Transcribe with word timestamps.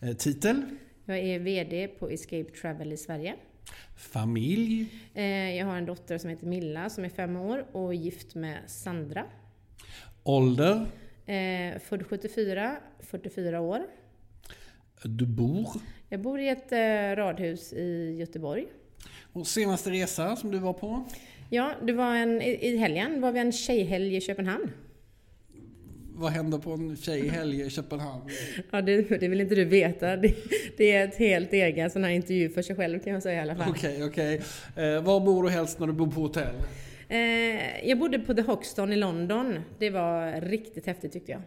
Eh, 0.00 0.12
titel, 0.16 0.62
Jag 1.04 1.18
är 1.18 1.38
VD 1.38 1.88
på 1.88 2.10
Escape 2.10 2.44
Travel 2.60 2.92
i 2.92 2.96
Sverige. 2.96 3.34
familj, 3.96 4.86
Eh, 5.14 5.56
Jag 5.56 5.66
har 5.66 5.76
en 5.76 5.86
dotter 5.86 6.18
som 6.18 6.30
heter 6.30 6.46
Milla 6.46 6.90
som 6.90 7.04
är 7.04 7.08
fem 7.08 7.36
år 7.36 7.66
och 7.72 7.94
gift 7.94 8.34
med 8.34 8.58
Sandra. 8.66 9.24
ålder, 10.22 10.86
Eh, 11.28 11.78
Född 11.78 12.06
74, 12.06 12.76
44 13.00 13.60
år. 13.60 13.80
du 15.02 15.26
bor 15.26 15.66
Jag 16.08 16.20
bor 16.20 16.40
i 16.40 16.48
ett 16.48 16.72
radhus 17.18 17.72
i 17.72 18.16
Göteborg. 18.18 18.66
och 19.32 19.46
senaste 19.46 19.90
resa 19.90 20.36
som 20.36 20.50
du 20.50 20.58
var 20.58 20.72
på. 20.72 21.04
Ja, 21.50 21.72
det 21.82 21.92
var 21.92 22.14
en, 22.14 22.42
i 22.42 22.58
i 22.62 22.76
helgen 22.76 23.20
var 23.20 23.32
vi 23.32 23.38
en 23.40 23.52
tjejhelg 23.52 24.16
i 24.16 24.20
Köpenhamn. 24.20 24.72
Vad 26.18 26.32
händer 26.32 26.58
på 26.58 26.70
en 26.70 26.96
tjejhelg 26.96 27.60
i 27.60 27.70
Köpenhamn? 27.70 28.22
Ja, 28.70 28.82
det, 28.82 29.20
det 29.20 29.28
vill 29.28 29.40
inte 29.40 29.54
du 29.54 29.64
veta. 29.64 30.16
Det, 30.16 30.34
det 30.76 30.92
är 30.92 31.08
ett 31.08 31.16
helt 31.16 31.52
egen 31.52 31.90
sån 31.90 32.04
här 32.04 32.10
intervju 32.10 32.48
för 32.48 32.62
sig 32.62 32.76
själv 32.76 32.98
kan 32.98 33.12
jag 33.12 33.22
säga 33.22 33.38
i 33.38 33.40
alla 33.40 33.56
fall. 33.56 33.70
Okej, 33.70 34.04
okej. 34.04 34.42
Eh, 34.76 35.02
var 35.02 35.20
bor 35.20 35.42
du 35.42 35.50
helst 35.50 35.78
när 35.78 35.86
du 35.86 35.92
bor 35.92 36.06
på 36.06 36.20
hotell? 36.20 36.54
Eh, 37.08 37.88
jag 37.88 37.98
bodde 37.98 38.18
på 38.18 38.34
The 38.34 38.42
Hoxton 38.42 38.92
i 38.92 38.96
London. 38.96 39.60
Det 39.78 39.90
var 39.90 40.40
riktigt 40.40 40.86
häftigt 40.86 41.12
tyckte 41.12 41.32
jag. 41.32 41.42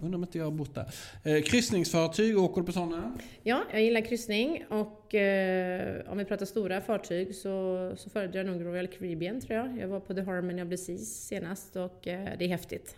Undrar 0.00 0.16
om 0.16 0.22
inte 0.22 0.38
jag 0.38 0.44
har 0.44 0.52
bott 0.52 0.74
där. 0.74 0.86
Eh, 1.24 1.42
kryssningsfartyg, 1.42 2.38
åker 2.38 2.60
du 2.60 2.66
på 2.66 2.72
sådana? 2.72 3.18
Ja, 3.42 3.62
jag 3.72 3.82
gillar 3.82 4.00
kryssning 4.00 4.64
och 4.68 5.14
eh, 5.14 6.10
om 6.10 6.18
vi 6.18 6.24
pratar 6.24 6.46
stora 6.46 6.80
fartyg 6.80 7.34
så, 7.34 7.92
så 7.96 8.10
föredrar 8.10 8.44
jag 8.44 8.46
nog 8.46 8.64
Royal 8.64 8.86
Caribbean 8.86 9.40
tror 9.40 9.58
jag. 9.58 9.78
Jag 9.78 9.88
var 9.88 10.00
på 10.00 10.14
The 10.14 10.22
Harmony 10.22 10.62
of 10.62 10.68
the 10.68 10.76
Seas 10.76 11.26
senast 11.26 11.76
och 11.76 12.08
eh, 12.08 12.28
det 12.38 12.44
är 12.44 12.48
häftigt. 12.48 12.96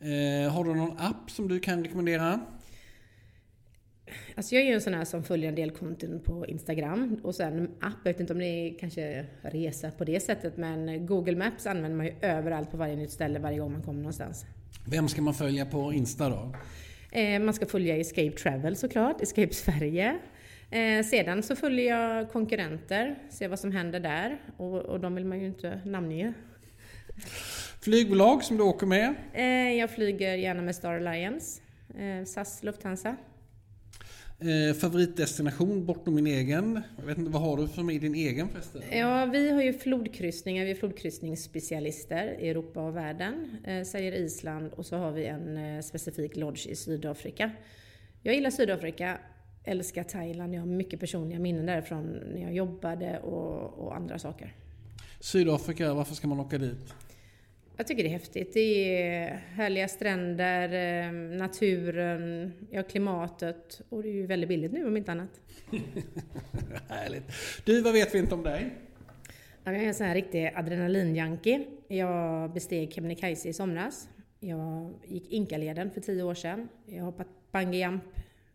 Eh, 0.00 0.52
har 0.52 0.64
du 0.64 0.74
någon 0.74 0.98
app 0.98 1.30
som 1.30 1.48
du 1.48 1.60
kan 1.60 1.84
rekommendera? 1.84 2.40
Alltså 4.34 4.54
jag 4.54 4.64
är 4.64 4.66
ju 4.66 4.74
en 4.74 4.80
sån 4.80 4.94
här 4.94 5.04
som 5.04 5.24
följer 5.24 5.48
en 5.48 5.54
del 5.54 5.70
konton 5.70 6.20
på 6.24 6.46
Instagram 6.46 7.20
och 7.22 7.34
sen 7.34 7.70
app, 7.80 7.96
jag 8.04 8.12
vet 8.12 8.20
inte 8.20 8.32
om 8.32 8.40
är 8.40 8.78
kanske 8.78 9.26
resa 9.42 9.90
på 9.90 10.04
det 10.04 10.20
sättet 10.20 10.56
men 10.56 11.06
Google 11.06 11.36
Maps 11.36 11.66
använder 11.66 11.96
man 11.96 12.06
ju 12.06 12.14
överallt 12.20 12.70
på 12.70 12.76
varje 12.76 12.96
nytt 12.96 13.10
ställe 13.10 13.38
varje 13.38 13.58
gång 13.58 13.72
man 13.72 13.82
kommer 13.82 14.00
någonstans. 14.00 14.44
Vem 14.86 15.08
ska 15.08 15.22
man 15.22 15.34
följa 15.34 15.66
på 15.66 15.92
Insta 15.92 16.28
då? 16.28 16.54
Eh, 17.18 17.40
man 17.40 17.54
ska 17.54 17.66
följa 17.66 17.96
Escape 17.96 18.30
Travel 18.30 18.76
såklart, 18.76 19.22
Escape 19.22 19.54
Sverige. 19.54 20.18
Eh, 20.70 21.04
sedan 21.04 21.42
så 21.42 21.56
följer 21.56 21.96
jag 21.96 22.32
konkurrenter, 22.32 23.18
ser 23.30 23.48
vad 23.48 23.58
som 23.58 23.72
händer 23.72 24.00
där 24.00 24.38
och, 24.56 24.80
och 24.80 25.00
de 25.00 25.14
vill 25.14 25.24
man 25.24 25.40
ju 25.40 25.46
inte 25.46 25.80
namnge. 25.84 26.34
Flygbolag 27.88 28.44
som 28.44 28.56
du 28.56 28.62
åker 28.62 28.86
med? 28.86 29.14
Eh, 29.32 29.44
jag 29.78 29.90
flyger 29.90 30.34
gärna 30.34 30.62
med 30.62 30.74
Star 30.74 30.94
Alliance, 30.94 31.60
eh, 31.98 32.24
SAS, 32.24 32.62
Lufthansa. 32.62 33.16
Eh, 34.40 34.76
favoritdestination 34.76 35.86
bortom 35.86 36.14
min 36.14 36.26
egen? 36.26 36.82
Jag 36.98 37.06
vet 37.06 37.18
inte, 37.18 37.30
vad 37.30 37.42
har 37.42 37.56
du 37.56 37.68
för 37.68 37.82
mig 37.82 37.96
i 37.96 37.98
din 37.98 38.14
egen 38.14 38.48
förresten? 38.48 38.82
Ja, 38.92 39.26
vi 39.26 39.50
har 39.50 39.62
ju 39.62 39.72
flodkryssningar, 39.72 40.64
vi 40.64 40.70
är 40.70 40.74
flodkryssningsspecialister 40.74 42.36
i 42.40 42.48
Europa 42.48 42.80
och 42.80 42.96
världen, 42.96 43.56
eh, 43.64 43.82
säger 43.82 44.12
Island 44.12 44.72
och 44.72 44.86
så 44.86 44.96
har 44.96 45.12
vi 45.12 45.26
en 45.26 45.56
eh, 45.56 45.82
specifik 45.82 46.36
lodge 46.36 46.66
i 46.66 46.76
Sydafrika. 46.76 47.50
Jag 48.22 48.34
gillar 48.34 48.50
Sydafrika, 48.50 49.18
älskar 49.64 50.02
Thailand, 50.02 50.54
jag 50.54 50.60
har 50.60 50.66
mycket 50.66 51.00
personliga 51.00 51.38
minnen 51.38 51.66
därifrån 51.66 52.06
när 52.34 52.42
jag 52.42 52.54
jobbade 52.54 53.18
och, 53.18 53.86
och 53.86 53.96
andra 53.96 54.18
saker. 54.18 54.54
Sydafrika, 55.20 55.94
varför 55.94 56.14
ska 56.14 56.28
man 56.28 56.40
åka 56.40 56.58
dit? 56.58 56.94
Jag 57.78 57.86
tycker 57.86 58.02
det 58.02 58.08
är 58.08 58.12
häftigt. 58.12 58.52
Det 58.52 59.02
är 59.02 59.36
härliga 59.36 59.88
stränder, 59.88 60.68
eh, 61.04 61.12
naturen, 61.12 62.52
ja 62.70 62.82
klimatet 62.82 63.80
och 63.88 64.02
det 64.02 64.08
är 64.08 64.12
ju 64.12 64.26
väldigt 64.26 64.48
billigt 64.48 64.72
nu 64.72 64.86
om 64.86 64.96
inte 64.96 65.12
annat. 65.12 65.40
Härligt. 66.88 67.24
Du, 67.64 67.82
vad 67.82 67.92
vet 67.92 68.14
vi 68.14 68.18
inte 68.18 68.34
om 68.34 68.42
dig? 68.42 68.70
Jag 69.64 69.74
är 69.74 69.80
en 69.80 69.94
sån 69.94 70.06
här 70.06 70.14
riktig 70.14 70.52
adrenalinjunkie. 70.54 71.66
Jag 71.88 72.52
besteg 72.52 72.92
Kebnekaise 72.92 73.48
i 73.48 73.52
somras. 73.52 74.08
Jag 74.40 74.94
gick 75.06 75.32
Inkaleden 75.32 75.90
för 75.90 76.00
tio 76.00 76.22
år 76.22 76.34
sedan. 76.34 76.68
Jag 76.86 76.98
har 76.98 77.06
hoppat 77.06 77.28
bungyjump 77.52 78.04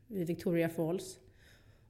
vid 0.08 0.28
Victoria 0.28 0.70
Falls. 0.70 1.20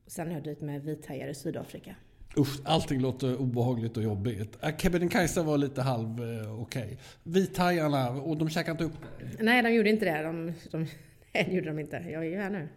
Och 0.06 0.12
sen 0.12 0.28
har 0.28 0.34
jag 0.34 0.44
dit 0.44 0.62
med 0.62 0.84
vithajar 0.84 1.28
i 1.28 1.34
Sydafrika. 1.34 1.96
Usch, 2.38 2.62
allting 2.66 3.00
låter 3.02 3.36
obehagligt 3.42 3.98
och 3.98 4.04
jobbigt. 4.04 4.58
Äh, 4.64 4.78
Kebnekaise 4.78 5.42
var 5.44 5.58
lite 5.58 5.82
halv 5.82 6.24
eh, 6.42 6.62
okej. 6.62 6.98
Vithajarna, 7.24 8.10
och 8.10 8.38
de 8.38 8.50
käkade 8.50 8.72
inte 8.72 8.84
upp? 8.84 9.06
Nej, 9.40 9.62
de 9.64 9.70
gjorde 9.74 9.90
inte 9.90 10.06
det. 10.06 10.24
De, 10.24 10.54
de, 10.72 10.78
nej, 11.34 11.46
det 11.50 11.52
gjorde 11.56 11.68
de 11.68 11.80
inte. 11.80 11.96
Jag 12.12 12.26
är 12.26 12.30
ju 12.30 12.38
här 12.38 12.50
nu. 12.50 12.68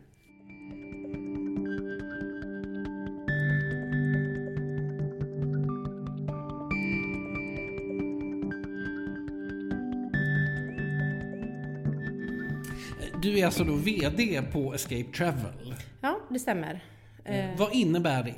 Du 13.22 13.38
är 13.38 13.44
alltså 13.46 13.64
då 13.64 13.74
VD 13.74 14.42
på 14.52 14.74
Escape 14.74 15.04
Travel. 15.16 15.74
Ja, 16.00 16.20
det 16.30 16.38
stämmer. 16.38 16.80
Eh, 17.24 17.44
Vad 17.58 17.74
innebär 17.74 18.22
det? 18.22 18.34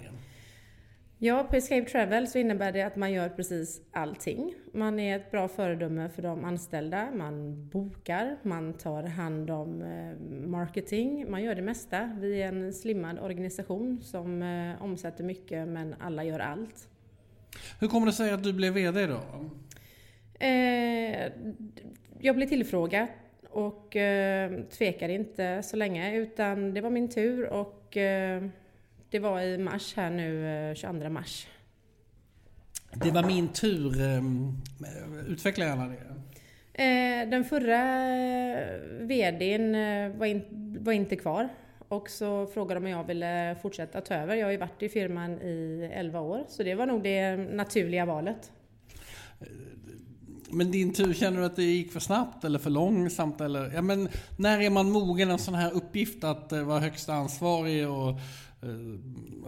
Ja, 1.21 1.47
på 1.51 1.56
Escape 1.56 1.84
Travel 1.84 2.29
så 2.29 2.39
innebär 2.39 2.73
det 2.73 2.83
att 2.83 2.97
man 2.97 3.12
gör 3.12 3.29
precis 3.29 3.81
allting. 3.93 4.55
Man 4.73 5.01
är 5.01 5.17
ett 5.17 5.31
bra 5.31 5.49
föredöme 5.49 6.09
för 6.09 6.23
de 6.23 6.45
anställda, 6.45 7.11
man 7.11 7.69
bokar, 7.69 8.37
man 8.43 8.73
tar 8.73 9.03
hand 9.03 9.51
om 9.51 9.83
eh, 9.83 10.21
marketing, 10.49 11.31
man 11.31 11.43
gör 11.43 11.55
det 11.55 11.62
mesta. 11.62 12.17
Vi 12.21 12.43
är 12.43 12.49
en 12.49 12.73
slimmad 12.73 13.19
organisation 13.19 14.01
som 14.03 14.43
eh, 14.43 14.83
omsätter 14.83 15.25
mycket 15.25 15.69
men 15.69 15.95
alla 16.01 16.25
gör 16.25 16.39
allt. 16.39 16.89
Hur 17.81 17.89
kommer 17.89 18.06
det 18.06 18.12
sig 18.12 18.31
att 18.31 18.43
du 18.43 18.53
blev 18.53 18.73
VD 18.73 19.06
då? 19.06 19.21
Eh, 20.47 21.33
jag 22.19 22.37
blev 22.37 22.47
tillfrågad 22.47 23.06
och 23.50 23.97
tvekade 24.79 25.12
inte 25.12 25.62
så 25.62 25.77
länge 25.77 26.17
utan 26.17 26.75
det 26.75 26.81
var 26.81 26.91
min 26.91 27.09
tur 27.09 27.47
och 27.47 27.97
det 29.10 29.19
var 29.19 29.41
i 29.41 29.58
mars 29.58 29.94
här 29.96 30.10
nu, 30.10 30.46
eh, 30.70 30.74
22 30.74 31.08
mars. 31.10 31.46
Det 32.94 33.10
var 33.10 33.22
min 33.22 33.48
tur. 33.48 34.00
eh, 34.00 34.22
Utveckla 35.26 35.64
gärna 35.64 35.88
det. 35.88 35.96
Eh, 36.84 37.28
den 37.30 37.44
förra 37.44 38.06
eh, 38.16 38.78
VDn 39.00 39.74
eh, 39.74 40.19
var, 40.19 40.26
in, 40.26 40.44
var 40.80 40.92
inte 40.92 41.16
kvar 41.16 41.48
och 41.88 42.10
så 42.10 42.46
frågade 42.46 42.80
de 42.80 42.86
om 42.86 42.91
jag 42.91 43.04
ville 43.04 43.56
fortsätta 43.62 44.00
ta 44.00 44.14
över. 44.14 44.34
Jag 44.36 44.46
har 44.46 44.52
ju 44.52 44.58
varit 44.58 44.82
i 44.82 44.88
firman 44.88 45.42
i 45.42 45.90
11 45.94 46.20
år 46.20 46.44
så 46.48 46.62
det 46.62 46.75
var 46.75 46.86
nog 46.86 47.02
det 47.02 47.36
naturliga 47.36 48.06
valet. 48.06 48.52
Men 50.50 50.70
din 50.70 50.92
tur, 50.92 51.14
känner 51.14 51.38
du 51.40 51.44
att 51.46 51.56
det 51.56 51.62
gick 51.62 51.93
för 51.93 52.00
snabbt 52.00 52.44
eller 52.44 52.58
för 52.58 52.70
långsamt? 52.70 53.40
Eller, 53.40 53.70
ja, 53.75 53.82
men 53.82 54.08
när 54.38 54.61
är 54.61 54.70
man 54.70 54.90
mogen 54.90 55.31
en 55.31 55.38
sån 55.38 55.54
här 55.54 55.72
uppgift 55.72 56.25
att 56.25 56.52
eh, 56.52 56.62
vara 56.62 56.81
högsta 56.81 57.12
ansvarig 57.14 57.88
och 57.88 58.08
eh, 58.11 58.16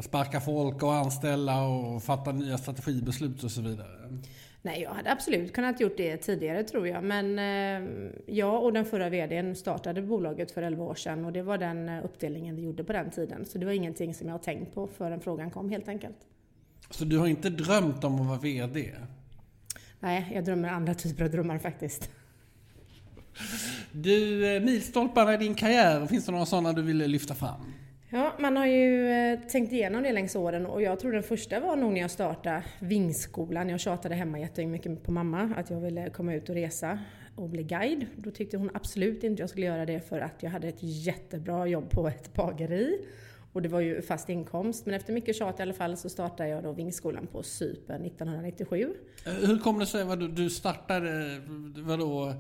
sparka 0.00 0.40
folk 0.40 0.82
och 0.82 0.94
anställa 0.94 1.62
och 1.62 2.02
fatta 2.02 2.32
nya 2.32 2.58
strategibeslut 2.58 3.44
och 3.44 3.50
så 3.50 3.60
vidare? 3.60 4.18
Nej, 4.62 4.82
jag 4.82 4.90
hade 4.90 5.12
absolut 5.12 5.52
kunnat 5.52 5.80
gjort 5.80 5.96
det 5.96 6.16
tidigare 6.16 6.64
tror 6.64 6.88
jag. 6.88 7.04
Men 7.04 7.38
eh, 7.38 7.90
jag 8.26 8.64
och 8.64 8.72
den 8.72 8.84
förra 8.84 9.08
VDn 9.08 9.54
startade 9.54 10.02
bolaget 10.02 10.50
för 10.50 10.62
11 10.62 10.84
år 10.84 10.94
sedan 10.94 11.24
och 11.24 11.32
det 11.32 11.42
var 11.42 11.58
den 11.58 11.88
eh, 11.88 12.04
uppdelningen 12.04 12.56
vi 12.56 12.62
gjorde 12.62 12.84
på 12.84 12.92
den 12.92 13.10
tiden. 13.10 13.46
Så 13.46 13.58
det 13.58 13.66
var 13.66 13.72
ingenting 13.72 14.14
som 14.14 14.28
jag 14.28 14.42
tänkt 14.42 14.74
på 14.74 14.86
förrän 14.86 15.20
frågan 15.20 15.50
kom 15.50 15.70
helt 15.70 15.88
enkelt. 15.88 16.16
Så 16.90 17.04
du 17.04 17.18
har 17.18 17.26
inte 17.26 17.50
drömt 17.50 18.04
om 18.04 18.20
att 18.20 18.26
vara 18.26 18.38
VD? 18.38 18.94
Nej, 20.00 20.32
jag 20.34 20.44
drömmer 20.44 20.68
andra 20.68 20.94
typer 20.94 21.24
av 21.24 21.30
drömmar 21.30 21.58
faktiskt. 21.58 22.10
Du, 23.92 24.46
eh, 24.56 24.62
milstolparna 24.62 25.34
i 25.34 25.36
din 25.36 25.54
karriär, 25.54 26.06
finns 26.06 26.26
det 26.26 26.32
några 26.32 26.46
sådana 26.46 26.72
du 26.72 26.82
vill 26.82 26.98
lyfta 26.98 27.34
fram? 27.34 27.60
Ja, 28.12 28.32
man 28.38 28.56
har 28.56 28.66
ju 28.66 29.08
eh, 29.10 29.40
tänkt 29.40 29.72
igenom 29.72 30.02
det 30.02 30.12
längs 30.12 30.36
åren 30.36 30.66
och 30.66 30.82
jag 30.82 31.00
tror 31.00 31.12
den 31.12 31.22
första 31.22 31.60
var 31.60 31.76
nog 31.76 31.92
när 31.92 32.00
jag 32.00 32.10
startade 32.10 32.64
Vingskolan. 32.78 33.68
Jag 33.68 33.80
tjatade 33.80 34.14
hemma 34.14 34.38
jättemycket 34.38 35.02
på 35.02 35.12
mamma 35.12 35.54
att 35.56 35.70
jag 35.70 35.80
ville 35.80 36.10
komma 36.10 36.34
ut 36.34 36.48
och 36.48 36.54
resa 36.54 36.98
och 37.36 37.48
bli 37.48 37.62
guide. 37.62 38.06
Då 38.16 38.30
tyckte 38.30 38.56
hon 38.56 38.70
absolut 38.74 39.24
inte 39.24 39.42
jag 39.42 39.50
skulle 39.50 39.66
göra 39.66 39.86
det 39.86 40.08
för 40.08 40.20
att 40.20 40.42
jag 40.42 40.50
hade 40.50 40.68
ett 40.68 40.82
jättebra 40.82 41.66
jobb 41.66 41.90
på 41.90 42.08
ett 42.08 42.34
bageri. 42.34 43.06
Och 43.52 43.62
det 43.62 43.68
var 43.68 43.80
ju 43.80 44.02
fast 44.02 44.28
inkomst. 44.28 44.86
Men 44.86 44.94
efter 44.94 45.12
mycket 45.12 45.36
tjat 45.36 45.58
i 45.58 45.62
alla 45.62 45.74
fall 45.74 45.96
så 45.96 46.08
startade 46.08 46.48
jag 46.48 46.62
då 46.62 46.72
Vingskolan 46.72 47.26
på 47.26 47.42
Cypern 47.42 48.04
1997. 48.04 48.94
Hur 49.24 49.58
kom 49.58 49.78
det 49.78 49.86
sig 49.86 50.02
att 50.02 50.36
du 50.36 50.50
startade, 50.50 51.10
eh, 51.10 51.40
vadå? 51.76 52.34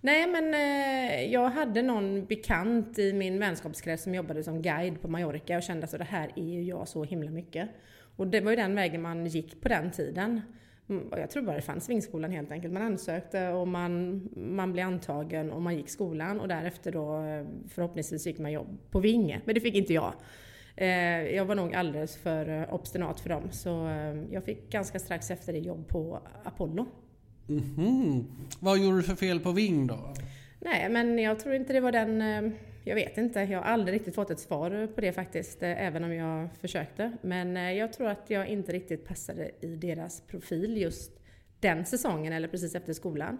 Nej 0.00 0.26
men 0.26 0.54
eh, 0.54 1.32
jag 1.32 1.50
hade 1.50 1.82
någon 1.82 2.26
bekant 2.26 2.98
i 2.98 3.12
min 3.12 3.38
vänskapskrets 3.38 4.02
som 4.02 4.14
jobbade 4.14 4.44
som 4.44 4.62
guide 4.62 5.02
på 5.02 5.08
Mallorca 5.08 5.56
och 5.56 5.62
kände 5.62 5.78
att 5.78 5.82
alltså, 5.84 5.98
det 5.98 6.04
här 6.04 6.30
är 6.36 6.44
ju 6.44 6.62
jag 6.62 6.88
så 6.88 7.04
himla 7.04 7.30
mycket. 7.30 7.68
Och 8.16 8.26
det 8.26 8.40
var 8.40 8.50
ju 8.50 8.56
den 8.56 8.74
vägen 8.74 9.02
man 9.02 9.26
gick 9.26 9.60
på 9.60 9.68
den 9.68 9.90
tiden. 9.90 10.40
Mm, 10.88 11.08
jag 11.10 11.30
tror 11.30 11.42
bara 11.42 11.56
det 11.56 11.62
fanns 11.62 11.88
Vingskolan 11.88 12.30
helt 12.30 12.50
enkelt. 12.50 12.72
Man 12.72 12.82
ansökte 12.82 13.48
och 13.48 13.68
man, 13.68 14.22
man 14.36 14.72
blev 14.72 14.86
antagen 14.86 15.52
och 15.52 15.62
man 15.62 15.76
gick 15.76 15.88
skolan 15.88 16.40
och 16.40 16.48
därefter 16.48 16.92
då 16.92 17.24
eh, 17.24 17.46
förhoppningsvis 17.68 18.26
gick 18.26 18.38
man 18.38 18.52
jobb 18.52 18.78
på 18.90 19.00
Vinge. 19.00 19.40
Men 19.44 19.54
det 19.54 19.60
fick 19.60 19.74
inte 19.74 19.92
jag. 19.94 20.12
Eh, 20.76 20.88
jag 21.36 21.44
var 21.44 21.54
nog 21.54 21.74
alldeles 21.74 22.16
för 22.16 22.48
eh, 22.48 22.74
obstinat 22.74 23.20
för 23.20 23.28
dem 23.28 23.50
så 23.50 23.70
jag 24.30 24.44
fick 24.44 24.70
ganska 24.70 24.98
strax 24.98 25.30
efter 25.30 25.52
det 25.52 25.58
jobb 25.58 25.88
på 25.88 26.20
Apollo. 26.44 26.86
Mm 27.48 27.62
-hmm. 27.62 28.24
Vad 28.60 28.78
gjorde 28.78 28.96
du 28.96 29.02
för 29.02 29.14
fel 29.14 29.40
på 29.40 29.52
Ving 29.52 29.86
då? 29.86 30.14
Nej 30.60 30.88
men 30.88 31.18
jag 31.18 31.38
tror 31.38 31.54
inte 31.54 31.72
det 31.72 31.80
var 31.80 31.92
den 31.92 32.22
jag 32.88 32.94
vet 32.94 33.18
inte, 33.18 33.40
jag 33.40 33.58
har 33.58 33.64
aldrig 33.64 33.94
riktigt 33.94 34.14
fått 34.14 34.30
ett 34.30 34.40
svar 34.40 34.88
på 34.94 35.00
det 35.00 35.12
faktiskt, 35.12 35.62
eh, 35.62 35.86
även 35.86 36.04
om 36.04 36.14
jag 36.14 36.48
försökte. 36.60 37.12
Men 37.22 37.56
eh, 37.56 37.72
jag 37.72 37.92
tror 37.92 38.08
att 38.08 38.24
jag 38.30 38.48
inte 38.48 38.72
riktigt 38.72 39.04
passade 39.04 39.50
i 39.60 39.66
deras 39.66 40.20
profil 40.20 40.76
just 40.76 41.12
den 41.60 41.84
säsongen 41.84 42.32
eller 42.32 42.48
precis 42.48 42.74
efter 42.74 42.92
skolan. 42.92 43.38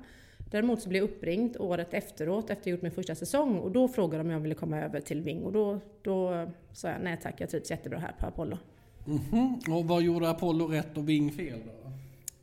Däremot 0.51 0.83
så 0.83 0.89
blev 0.89 1.03
jag 1.03 1.11
uppringd 1.11 1.57
året 1.57 1.95
efteråt, 1.95 2.51
efter 2.51 2.71
jag 2.71 2.77
gjort 2.77 2.83
min 2.83 2.93
första 2.93 3.15
säsong, 3.15 3.59
och 3.59 3.71
då 3.71 3.89
frågade 3.89 4.23
de 4.23 4.27
om 4.27 4.33
jag 4.33 4.41
ville 4.41 4.55
komma 4.55 4.81
över 4.81 5.01
till 5.01 5.23
Ving. 5.23 5.43
Och 5.43 5.53
då, 5.53 5.81
då 6.03 6.47
sa 6.73 6.89
jag 6.89 7.01
nej 7.03 7.19
tack, 7.23 7.41
jag 7.41 7.51
trivs 7.51 7.71
jättebra 7.71 7.99
här 7.99 8.15
på 8.21 8.27
Apollo. 8.27 8.59
Mm 9.07 9.19
-hmm. 9.19 9.79
Och 9.79 9.85
vad 9.85 10.03
gjorde 10.03 10.31
Apollo 10.31 10.67
rätt 10.67 10.97
och 10.97 11.09
Ving 11.09 11.33
fel 11.33 11.59
då? 11.65 11.91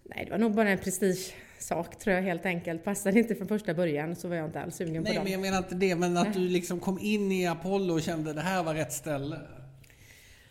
Nej, 0.04 0.26
det 0.26 0.32
var 0.32 0.38
nog 0.38 0.54
bara 0.54 0.70
en 0.70 0.78
prestige 0.78 1.34
sak 1.60 2.00
tror 2.00 2.16
jag 2.16 2.24
helt 2.24 2.46
enkelt. 2.46 2.84
Passade 2.84 3.20
inte 3.20 3.36
från 3.36 3.48
första 3.48 3.74
början 3.74 4.16
så 4.16 4.28
var 4.28 4.36
jag 4.36 4.46
inte 4.46 4.62
alls 4.62 4.76
sugen 4.76 4.94
Nej, 4.94 5.02
på 5.04 5.08
dem. 5.08 5.14
Nej, 5.14 5.24
men 5.24 5.32
jag 5.32 5.42
menar 5.42 5.58
inte 5.58 5.76
det. 5.76 5.96
Men 5.96 6.18
att 6.18 6.34
du 6.34 6.40
liksom 6.40 6.80
kom 6.80 7.00
in 7.00 7.32
i 7.32 7.48
Apollo 7.48 7.94
och 7.94 8.02
kände 8.02 8.30
att 8.30 8.36
det 8.36 8.42
här 8.42 8.64
var 8.64 8.74
rätt 8.74 8.94
ställe. 8.94 9.38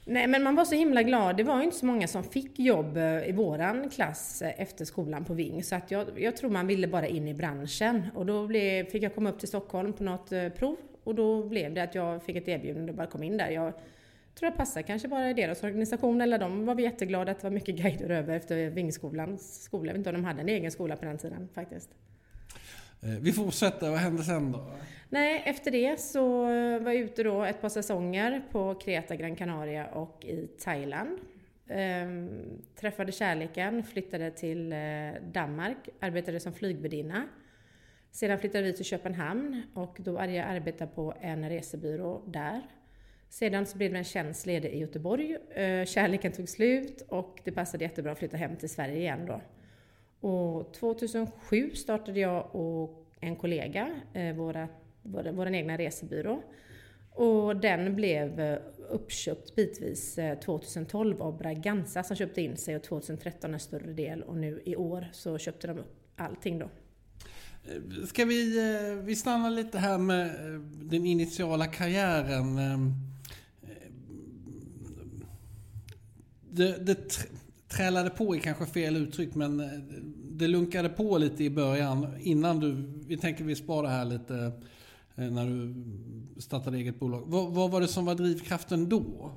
Nej, 0.06 0.26
men 0.26 0.42
man 0.42 0.54
var 0.54 0.64
så 0.64 0.74
himla 0.74 1.02
glad. 1.02 1.36
Det 1.36 1.42
var 1.42 1.58
ju 1.58 1.64
inte 1.64 1.76
så 1.76 1.86
många 1.86 2.08
som 2.08 2.24
fick 2.24 2.58
jobb 2.58 2.96
eh, 2.96 3.28
i 3.28 3.32
våran 3.32 3.90
klass 3.90 4.42
eh, 4.42 4.62
efter 4.62 4.84
skolan 4.84 5.24
på 5.24 5.34
Ving. 5.34 5.62
Så 5.62 5.74
att 5.74 5.90
jag, 5.90 6.06
jag 6.16 6.36
tror 6.36 6.50
man 6.50 6.66
ville 6.66 6.86
bara 6.86 7.06
in 7.06 7.28
i 7.28 7.34
branschen. 7.34 8.06
Och 8.14 8.26
då 8.26 8.46
blev, 8.46 8.84
fick 8.84 9.02
jag 9.02 9.14
komma 9.14 9.30
upp 9.30 9.38
till 9.38 9.48
Stockholm 9.48 9.92
på 9.92 10.04
något 10.04 10.32
eh, 10.32 10.48
prov. 10.48 10.76
Och 11.04 11.14
då 11.14 11.42
blev 11.42 11.74
det 11.74 11.82
att 11.82 11.94
jag 11.94 12.22
fick 12.22 12.36
ett 12.36 12.48
erbjudande 12.48 12.92
och 12.92 12.96
bara 12.96 13.06
kom 13.06 13.22
in 13.22 13.36
där. 13.36 13.50
Jag 13.50 13.72
tror 14.34 14.50
jag 14.50 14.56
passar 14.56 14.82
kanske 14.82 15.08
bara 15.08 15.31
i 15.31 15.34
deras 15.34 15.62
organisation. 15.62 16.20
Eller 16.20 16.38
de 16.38 16.66
var 16.66 16.75
vi 16.75 16.82
jätteglada 16.82 17.32
att 17.32 17.40
det 17.40 17.46
var 17.46 17.54
mycket 17.54 17.76
guider 17.76 18.10
över 18.10 18.36
efter 18.36 18.70
Vingskolans 18.70 19.62
skola. 19.62 19.86
Jag 19.86 19.92
vet 19.92 19.98
inte 19.98 20.10
om 20.10 20.16
de 20.16 20.25
hade 20.25 20.40
en 20.40 20.48
egen 20.48 20.70
skola 20.70 20.96
på 20.96 21.04
den 21.04 21.19
tiden 21.19 21.48
faktiskt. 21.54 21.90
Eh, 23.02 23.08
vi 23.20 23.32
fortsätter, 23.32 23.90
vad 23.90 23.98
hände 23.98 24.22
sen 24.22 24.52
då? 24.52 24.70
Nej, 25.08 25.42
efter 25.46 25.70
det 25.70 26.00
så 26.00 26.42
var 26.78 26.90
jag 26.90 26.96
ute 26.96 27.22
då 27.22 27.44
ett 27.44 27.60
par 27.60 27.69
säsonger 27.69 28.42
på 28.50 28.75
Kreta, 28.75 29.16
Gran 29.16 29.36
Canaria 29.36 29.86
och 29.86 30.25
i 30.25 30.46
Thailand. 30.46 31.19
Ehm, 31.69 32.62
träffade 32.76 33.12
kärleken, 33.12 33.84
flyttade 33.84 34.30
till 34.30 34.72
eh, 34.72 34.78
Danmark, 35.32 35.88
arbetade 36.00 36.40
som 36.40 36.52
flygvärdinna. 36.52 37.28
Sedan 38.10 38.38
flyttade 38.38 38.64
vi 38.64 38.72
till 38.72 38.84
Köpenhamn 38.84 39.62
och 39.75 39.96
då 40.00 40.12
började 40.12 40.32
jag 40.32 40.48
arbeta 40.48 40.87
på 40.87 41.14
en 41.20 41.48
resebyrå 41.48 42.22
där. 42.26 42.62
Sedan 43.34 43.66
så 43.66 43.78
blev 43.78 43.92
det 43.92 43.98
en 43.98 44.04
tjänst 44.04 44.46
ledig 44.46 44.72
i 44.72 44.78
Göteborg. 44.78 45.36
Eh, 45.54 45.84
kärleken 45.84 46.32
tog 46.32 46.48
slut 46.48 47.04
och 47.08 47.40
det 47.44 47.52
passade 47.52 47.84
jättebra 47.84 48.12
att 48.12 48.19
flytta 48.19 48.36
hem 48.36 48.56
till 48.56 48.69
Sverige 48.69 48.96
igen 48.96 49.26
då. 49.26 49.40
Och 50.28 50.75
2007 50.75 51.70
startade 51.70 52.20
jag 52.20 52.54
och 52.54 53.06
en 53.20 53.36
kollega 53.36 53.90
eh, 54.12 54.34
våra, 54.34 54.69
vår, 55.02 55.32
vår 55.32 55.54
egna 55.54 55.78
resebyrå. 55.78 56.42
Och 57.10 57.56
den 57.56 57.96
blev 57.96 58.40
eh, 58.40 58.58
uppköpt 58.90 59.54
bitvis 59.56 60.19
2012 60.44 61.22
av 61.22 61.38
Braganza 61.38 62.02
som 62.02 62.16
köpte 62.16 62.40
in 62.40 62.56
sig 62.56 62.76
och 62.76 62.82
2013 62.82 63.54
en 63.54 63.60
större 63.60 63.92
del 63.92 64.22
och 64.22 64.37
nu 64.37 64.62
i 64.64 64.76
år 64.76 65.06
så 65.12 65.38
köpte 65.38 65.66
de 65.66 65.78
upp 65.78 65.96
allting 66.16 66.58
då. 66.58 66.70
Ska 68.06 68.25
vi, 68.25 68.60
vi 69.04 69.16
stanna 69.16 69.50
lite 69.50 69.78
här 69.78 69.98
med 69.98 70.30
den 70.82 71.06
initiala 71.06 71.66
karriären 71.66 72.58
ehm, 72.58 73.13
det, 76.56 76.86
det 76.86 77.26
trälade 77.68 78.10
på 78.10 78.36
är 78.36 78.38
kanske 78.40 78.66
fel 78.66 78.96
uttryck, 78.96 79.34
men 79.34 79.60
eh, 79.60 79.66
det 80.30 80.48
lunkade 80.48 80.88
på 80.88 81.18
lite 81.18 81.44
i 81.44 81.50
början 81.50 82.06
innan 82.20 82.60
du, 82.60 82.72
vi 83.06 83.16
tänker 83.16 83.44
vi 83.44 83.56
sparar 83.56 83.88
här 83.88 84.04
lite 84.04 84.52
eh, 85.14 85.24
när 85.24 85.46
du 85.46 85.74
startade 86.40 86.76
eget 86.76 87.00
bolag. 87.00 87.22
Vad, 87.26 87.52
vad 87.52 87.70
var 87.70 87.80
det 87.80 87.88
som 87.88 88.04
var 88.04 88.14
drivkraften 88.14 88.88
då? 88.88 89.32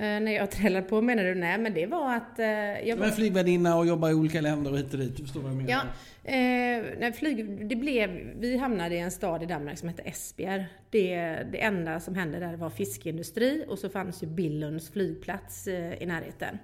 Uh, 0.00 0.02
när 0.02 0.32
jag 0.32 0.50
trillade 0.50 0.86
på 0.86 1.02
menar 1.02 1.24
du? 1.24 1.34
Nej 1.34 1.58
men 1.58 1.74
det 1.74 1.86
var 1.86 2.14
att... 2.14 2.38
Uh, 2.38 2.46
jag 2.88 2.96
var 2.96 3.10
flygvärdinna 3.10 3.76
och 3.76 3.86
jobbade 3.86 4.12
i 4.12 4.14
olika 4.14 4.40
länder 4.40 4.72
och 4.72 4.78
hit 4.78 4.92
och 4.92 4.98
dit. 4.98 5.16
Du 5.16 5.22
förstår 5.22 5.40
vad 5.40 5.50
jag 5.50 5.56
menar? 5.56 5.70
Ja, 5.70 5.80
uh, 5.80 6.98
när 6.98 7.12
flyg, 7.12 7.68
det 7.68 7.76
blev, 7.76 8.10
vi 8.38 8.56
hamnade 8.56 8.94
i 8.94 8.98
en 8.98 9.10
stad 9.10 9.42
i 9.42 9.46
Danmark 9.46 9.78
som 9.78 9.88
hette 9.88 10.02
Esbjerg. 10.02 10.66
Det, 10.90 11.16
det 11.52 11.62
enda 11.62 12.00
som 12.00 12.14
hände 12.14 12.38
där 12.38 12.56
var 12.56 12.70
fiskeindustri 12.70 13.64
och 13.68 13.78
så 13.78 13.88
fanns 13.88 14.22
ju 14.22 14.26
Billunds 14.26 14.90
flygplats 14.90 15.68
uh, 15.68 16.02
i 16.02 16.06
närheten. 16.06 16.58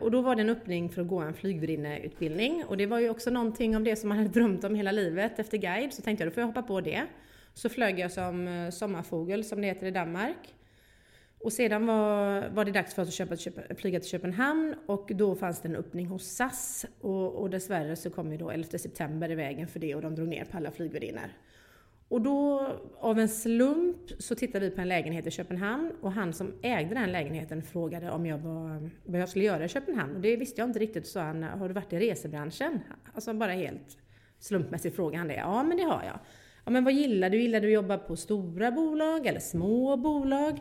och 0.00 0.10
då 0.10 0.22
var 0.22 0.36
det 0.36 0.42
en 0.42 0.50
öppning 0.50 0.88
för 0.88 1.02
att 1.02 1.08
gå 1.08 1.18
en 1.18 1.34
flygvärdinneutbildning. 1.34 2.64
Och 2.64 2.76
det 2.76 2.86
var 2.86 2.98
ju 2.98 3.10
också 3.10 3.30
någonting 3.30 3.76
av 3.76 3.82
det 3.82 3.96
som 3.96 4.08
man 4.08 4.18
hade 4.18 4.30
drömt 4.30 4.64
om 4.64 4.74
hela 4.74 4.92
livet 4.92 5.38
efter 5.38 5.58
guide. 5.58 5.92
Så 5.92 6.02
tänkte 6.02 6.24
jag, 6.24 6.32
då 6.32 6.34
får 6.34 6.40
jag 6.40 6.46
hoppa 6.48 6.62
på 6.62 6.80
det. 6.80 7.02
Så 7.54 7.68
flög 7.68 7.98
jag 7.98 8.12
som 8.12 8.68
sommarfågel, 8.72 9.44
som 9.44 9.60
det 9.60 9.66
heter 9.66 9.86
i 9.86 9.90
Danmark. 9.90 10.54
Och 11.42 11.52
sedan 11.52 11.86
var, 11.86 12.48
var 12.48 12.64
det 12.64 12.72
dags 12.72 12.94
för 12.94 13.02
oss 13.02 13.08
att 13.08 13.14
köpa, 13.14 13.36
köpa, 13.36 13.74
flyga 13.74 14.00
till 14.00 14.08
Köpenhamn 14.10 14.74
och 14.86 15.10
då 15.14 15.34
fanns 15.34 15.60
det 15.60 15.68
en 15.68 15.76
öppning 15.76 16.06
hos 16.06 16.24
SAS. 16.24 16.86
Och, 17.00 17.34
och 17.34 17.50
dessvärre 17.50 17.96
så 17.96 18.10
kom 18.10 18.32
ju 18.32 18.38
då 18.38 18.50
11 18.50 18.78
september 18.78 19.30
i 19.30 19.34
vägen 19.34 19.68
för 19.68 19.80
det 19.80 19.94
och 19.94 20.02
de 20.02 20.14
drog 20.14 20.28
ner 20.28 20.44
på 20.44 20.56
alla 20.56 20.70
flygvärdinnor. 20.70 21.30
Och 22.08 22.20
då 22.20 22.68
av 22.98 23.18
en 23.18 23.28
slump 23.28 23.96
så 24.18 24.34
tittade 24.34 24.68
vi 24.68 24.74
på 24.74 24.80
en 24.80 24.88
lägenhet 24.88 25.26
i 25.26 25.30
Köpenhamn 25.30 25.92
och 26.00 26.12
han 26.12 26.32
som 26.32 26.52
ägde 26.62 26.94
den 26.94 27.12
lägenheten 27.12 27.62
frågade 27.62 28.10
om 28.10 28.26
jag 28.26 28.38
var, 28.38 28.90
vad 29.04 29.20
jag 29.20 29.28
skulle 29.28 29.44
göra 29.44 29.64
i 29.64 29.68
Köpenhamn. 29.68 30.14
Och 30.16 30.20
det 30.20 30.36
visste 30.36 30.60
jag 30.60 30.68
inte 30.68 30.78
riktigt. 30.78 31.06
Så 31.06 31.20
han, 31.20 31.42
har 31.42 31.68
du 31.68 31.74
varit 31.74 31.92
i 31.92 31.98
resebranschen? 31.98 32.80
Alltså 33.14 33.34
bara 33.34 33.52
helt 33.52 33.98
slumpmässigt 34.38 34.96
frågade 34.96 35.18
han 35.18 35.28
det. 35.28 35.34
Ja, 35.34 35.62
men 35.62 35.76
det 35.76 35.82
har 35.82 36.02
jag. 36.04 36.18
Ja, 36.64 36.70
men 36.70 36.84
vad 36.84 36.92
gillar 36.92 37.30
du? 37.30 37.40
Gillar 37.40 37.60
du 37.60 37.66
att 37.66 37.72
jobba 37.72 37.98
på 37.98 38.16
stora 38.16 38.70
bolag 38.70 39.26
eller 39.26 39.40
små 39.40 39.96
bolag? 39.96 40.60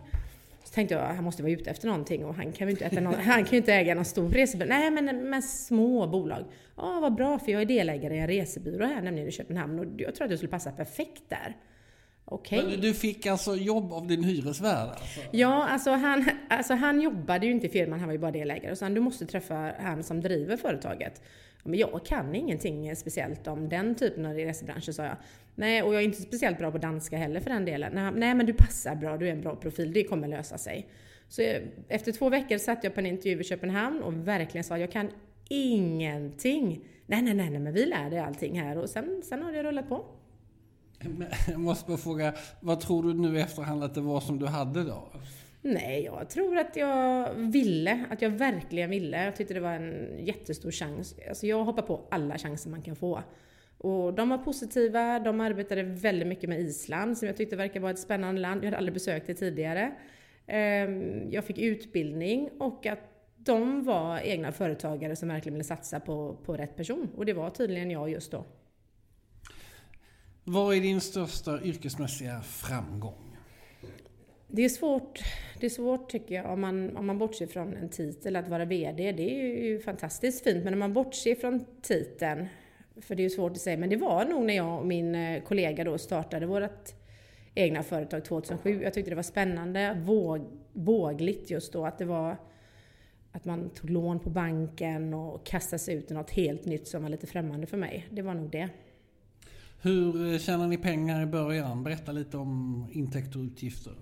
Så 0.70 0.76
tänkte 0.76 0.96
jag, 0.96 1.02
han 1.02 1.24
måste 1.24 1.44
vara 1.44 1.52
ute 1.52 1.70
efter 1.70 1.88
någonting 1.88 2.26
och 2.26 2.36
han 2.36 2.52
kan 2.52 2.68
ju 2.68 2.72
inte, 2.72 2.86
äta 2.86 3.02
någon, 3.02 3.14
han 3.14 3.46
kan 3.46 3.58
inte 3.58 3.74
äga 3.74 3.96
någon 3.96 4.06
stor 4.06 4.30
resebyrå. 4.30 4.70
Nej, 4.70 4.92
men 4.92 5.30
med 5.30 5.44
små 5.44 6.08
bolag. 6.08 6.46
Ja, 6.78 7.00
vad 7.02 7.16
bra, 7.16 7.40
för 7.40 7.52
jag 7.52 7.62
är 7.62 7.66
delägare 7.66 8.16
i 8.16 8.20
en 8.20 8.28
resebyrå 8.28 8.86
här, 8.86 9.02
nämligen 9.02 9.28
i 9.28 9.32
Köpenhamn 9.32 9.80
och 9.80 9.86
jag 9.98 10.16
tror 10.16 10.26
att 10.26 10.32
du 10.32 10.38
skulle 10.38 10.52
passa 10.52 10.72
perfekt 10.72 11.24
där. 11.28 11.56
Okej. 12.26 12.66
Okay. 12.66 12.78
Du 12.78 12.94
fick 12.94 13.26
alltså 13.26 13.56
jobb 13.56 13.94
av 13.94 14.08
din 14.08 14.24
hyresvärd? 14.24 14.90
Alltså. 14.90 15.20
Ja, 15.32 15.68
alltså 15.68 15.92
han, 15.92 16.30
alltså 16.50 16.74
han 16.74 17.02
jobbade 17.02 17.46
ju 17.46 17.52
inte 17.52 17.68
i 17.68 17.70
firman, 17.70 18.00
han 18.00 18.08
var 18.08 18.14
ju 18.14 18.20
bara 18.20 18.32
delägare. 18.32 18.76
Så 18.76 18.86
han, 18.86 18.94
du 18.94 19.02
måste 19.02 19.26
träffa 19.26 19.74
han 19.80 20.04
som 20.04 20.22
driver 20.22 20.58
företaget. 20.58 21.22
Men 21.64 21.80
jag 21.80 22.06
kan 22.06 22.36
ingenting 22.36 22.96
speciellt 22.96 23.48
om 23.48 23.70
den 23.70 23.96
typen 23.96 24.26
av 24.26 24.34
resebranscher, 24.34 24.92
sa 24.92 25.04
jag. 25.04 25.18
Nej, 25.56 25.84
och 25.84 25.94
jag 25.94 26.02
är 26.02 26.06
inte 26.06 26.22
speciellt 26.22 26.58
bra 26.58 26.72
på 26.72 26.78
danska 26.78 27.18
heller 27.18 27.40
för 27.40 27.50
den 27.50 27.66
delen. 27.66 28.14
Nej, 28.20 28.36
men 28.36 28.46
du 28.46 28.54
passar 28.54 28.96
bra, 28.96 29.18
du 29.18 29.28
är 29.28 29.32
en 29.32 29.42
bra 29.42 29.56
profil, 29.56 29.94
det 29.94 30.04
kommer 30.04 30.28
lösa 30.28 30.58
sig. 30.58 30.88
Så 31.28 31.42
eh, 31.42 31.62
efter 31.88 32.12
två 32.12 32.30
veckor 32.30 32.58
satt 32.58 32.84
jag 32.84 32.94
på 32.94 33.00
en 33.00 33.06
intervju 33.06 33.40
i 33.40 33.44
Köpenhamn 33.44 34.04
och 34.04 34.28
verkligen 34.28 34.64
sa 34.64 34.78
jag 34.78 34.92
kan 34.92 35.10
ingenting. 35.50 36.86
Nej, 37.06 37.22
nej, 37.22 37.34
nej, 37.34 37.50
nej 37.50 37.60
men 37.60 37.74
vi 37.74 37.86
lär 37.86 38.10
dig 38.10 38.20
allting 38.20 38.62
här 38.62 38.78
och 38.78 38.90
sen, 38.90 39.22
sen 39.24 39.44
har 39.44 39.52
det 39.52 39.64
rullat 39.64 39.90
på. 39.90 40.06
Jag 41.48 41.60
måste 41.60 41.88
bara 41.88 41.98
fråga, 41.98 42.34
vad 42.60 42.80
tror 42.80 43.04
du 43.04 43.14
nu 43.14 43.38
i 43.38 43.42
efterhand 43.42 43.84
att 43.84 43.96
det 43.96 44.02
var 44.02 44.20
som 44.20 44.40
du 44.40 44.46
hade 44.46 44.84
då? 44.84 45.12
Nej, 45.62 46.04
jag 46.04 46.30
tror 46.30 46.58
att 46.58 46.76
jag 46.76 47.34
ville. 47.34 48.06
Att 48.10 48.22
jag 48.22 48.30
verkligen 48.30 48.90
ville. 48.90 49.26
Jag 49.26 49.36
tyckte 49.36 49.54
det 49.54 49.60
var 49.60 49.74
en 49.74 50.18
jättestor 50.26 50.72
chans. 50.72 51.16
Alltså 51.30 51.48
jag 51.48 51.64
hoppar 51.64 51.82
på 51.82 52.08
alla 52.12 52.38
chanser 52.38 52.70
man 52.70 52.82
kan 52.82 52.96
få. 52.96 53.24
Och 53.78 54.14
de 54.14 54.30
var 54.30 54.38
positiva, 54.38 55.20
de 55.20 55.42
arbetade 55.42 55.84
väldigt 55.84 56.28
mycket 56.28 56.50
med 56.50 56.60
Island 56.60 57.18
som 57.18 57.28
jag 57.28 57.38
tyckte 57.38 57.56
verkar 57.56 57.80
vara 57.80 57.92
ett 57.92 58.00
spännande 58.00 58.42
land. 58.42 58.62
Jag 58.62 58.66
hade 58.66 58.78
aldrig 58.78 58.94
besökt 58.94 59.28
det 59.28 59.34
tidigare. 59.34 59.92
Ehm, 60.48 61.32
jag 61.32 61.46
fick 61.46 61.58
utbildning 61.58 62.50
och 62.60 62.86
att 62.86 63.00
de 63.38 63.84
var 63.84 64.20
egna 64.20 64.52
företagare 64.52 65.16
som 65.16 65.30
verkligen 65.30 65.54
ville 65.54 65.64
satsa 65.64 66.00
på, 66.00 66.38
på 66.46 66.58
rätt 66.58 66.76
person. 66.76 67.10
Och 67.16 67.26
det 67.26 67.34
var 67.34 67.50
tydligen 67.50 67.92
jag 67.92 68.10
just 68.10 68.32
då. 68.32 68.46
Vad 70.44 70.76
är 70.76 70.82
din 70.82 71.02
största 71.02 71.62
yrkesmässiga 71.62 72.42
framgång? 72.42 73.29
Det 74.52 74.66
är 74.66 74.70
svårt, 74.70 75.20
det 75.60 75.66
är 75.66 75.70
svårt 75.70 76.10
tycker 76.10 76.36
jag 76.36 76.54
om 76.54 76.62
man, 76.62 76.98
om 76.98 77.06
man 77.06 77.18
bortser 77.18 77.48
från 77.48 77.74
en 77.74 77.90
titel. 77.90 78.36
Att 78.36 78.48
vara 78.48 78.66
VD, 78.66 79.12
det 79.12 79.24
är 79.24 79.64
ju 79.64 79.80
fantastiskt 79.80 80.44
fint. 80.44 80.64
Men 80.64 80.74
om 80.74 80.80
man 80.80 80.94
bortser 80.94 81.36
från 81.36 81.66
titeln, 81.82 82.48
för 83.02 83.16
det 83.16 83.22
är 83.22 83.24
ju 83.24 83.30
svårt 83.30 83.52
att 83.52 83.58
säga. 83.58 83.78
Men 83.78 83.90
det 83.90 83.98
var 83.98 84.26
nog 84.26 84.46
när 84.46 84.54
jag 84.54 84.80
och 84.80 84.86
min 84.86 85.16
eh, 85.16 85.44
kollega 85.44 85.84
då 85.84 85.98
startade 85.98 86.46
vårt 86.46 86.90
egna 87.56 87.84
företag 87.84 88.26
2007. 88.26 88.82
Jag 88.84 88.94
tyckte 88.94 89.12
det 89.12 89.16
var 89.16 89.24
spännande, 89.24 90.02
våg, 90.06 90.42
vågligt 90.74 91.50
just 91.50 91.74
då. 91.74 91.86
Att 91.86 91.98
det 91.98 92.06
var 92.06 92.38
att 93.32 93.46
man 93.46 93.70
tog 93.70 93.90
lån 93.90 94.20
på 94.20 94.30
banken 94.30 95.14
och 95.14 95.46
kastade 95.46 95.80
sig 95.80 95.96
ut 95.96 96.12
i 96.12 96.14
något 96.14 96.30
helt 96.30 96.66
nytt 96.66 96.88
som 96.88 97.04
var 97.04 97.10
lite 97.10 97.28
främmande 97.28 97.68
för 97.68 97.78
mig. 97.78 98.08
Det 98.12 98.22
var 98.22 98.34
nog 98.34 98.50
det. 98.50 98.70
Hur 99.82 100.34
eh, 100.34 100.40
tjänar 100.40 100.68
ni 100.68 100.78
pengar 100.78 101.24
i 101.24 101.26
början? 101.26 101.84
Berätta 101.84 102.12
lite 102.12 102.38
om 102.38 102.86
intäkter 102.92 103.40
och 103.40 103.44
utgifter. 103.44 103.94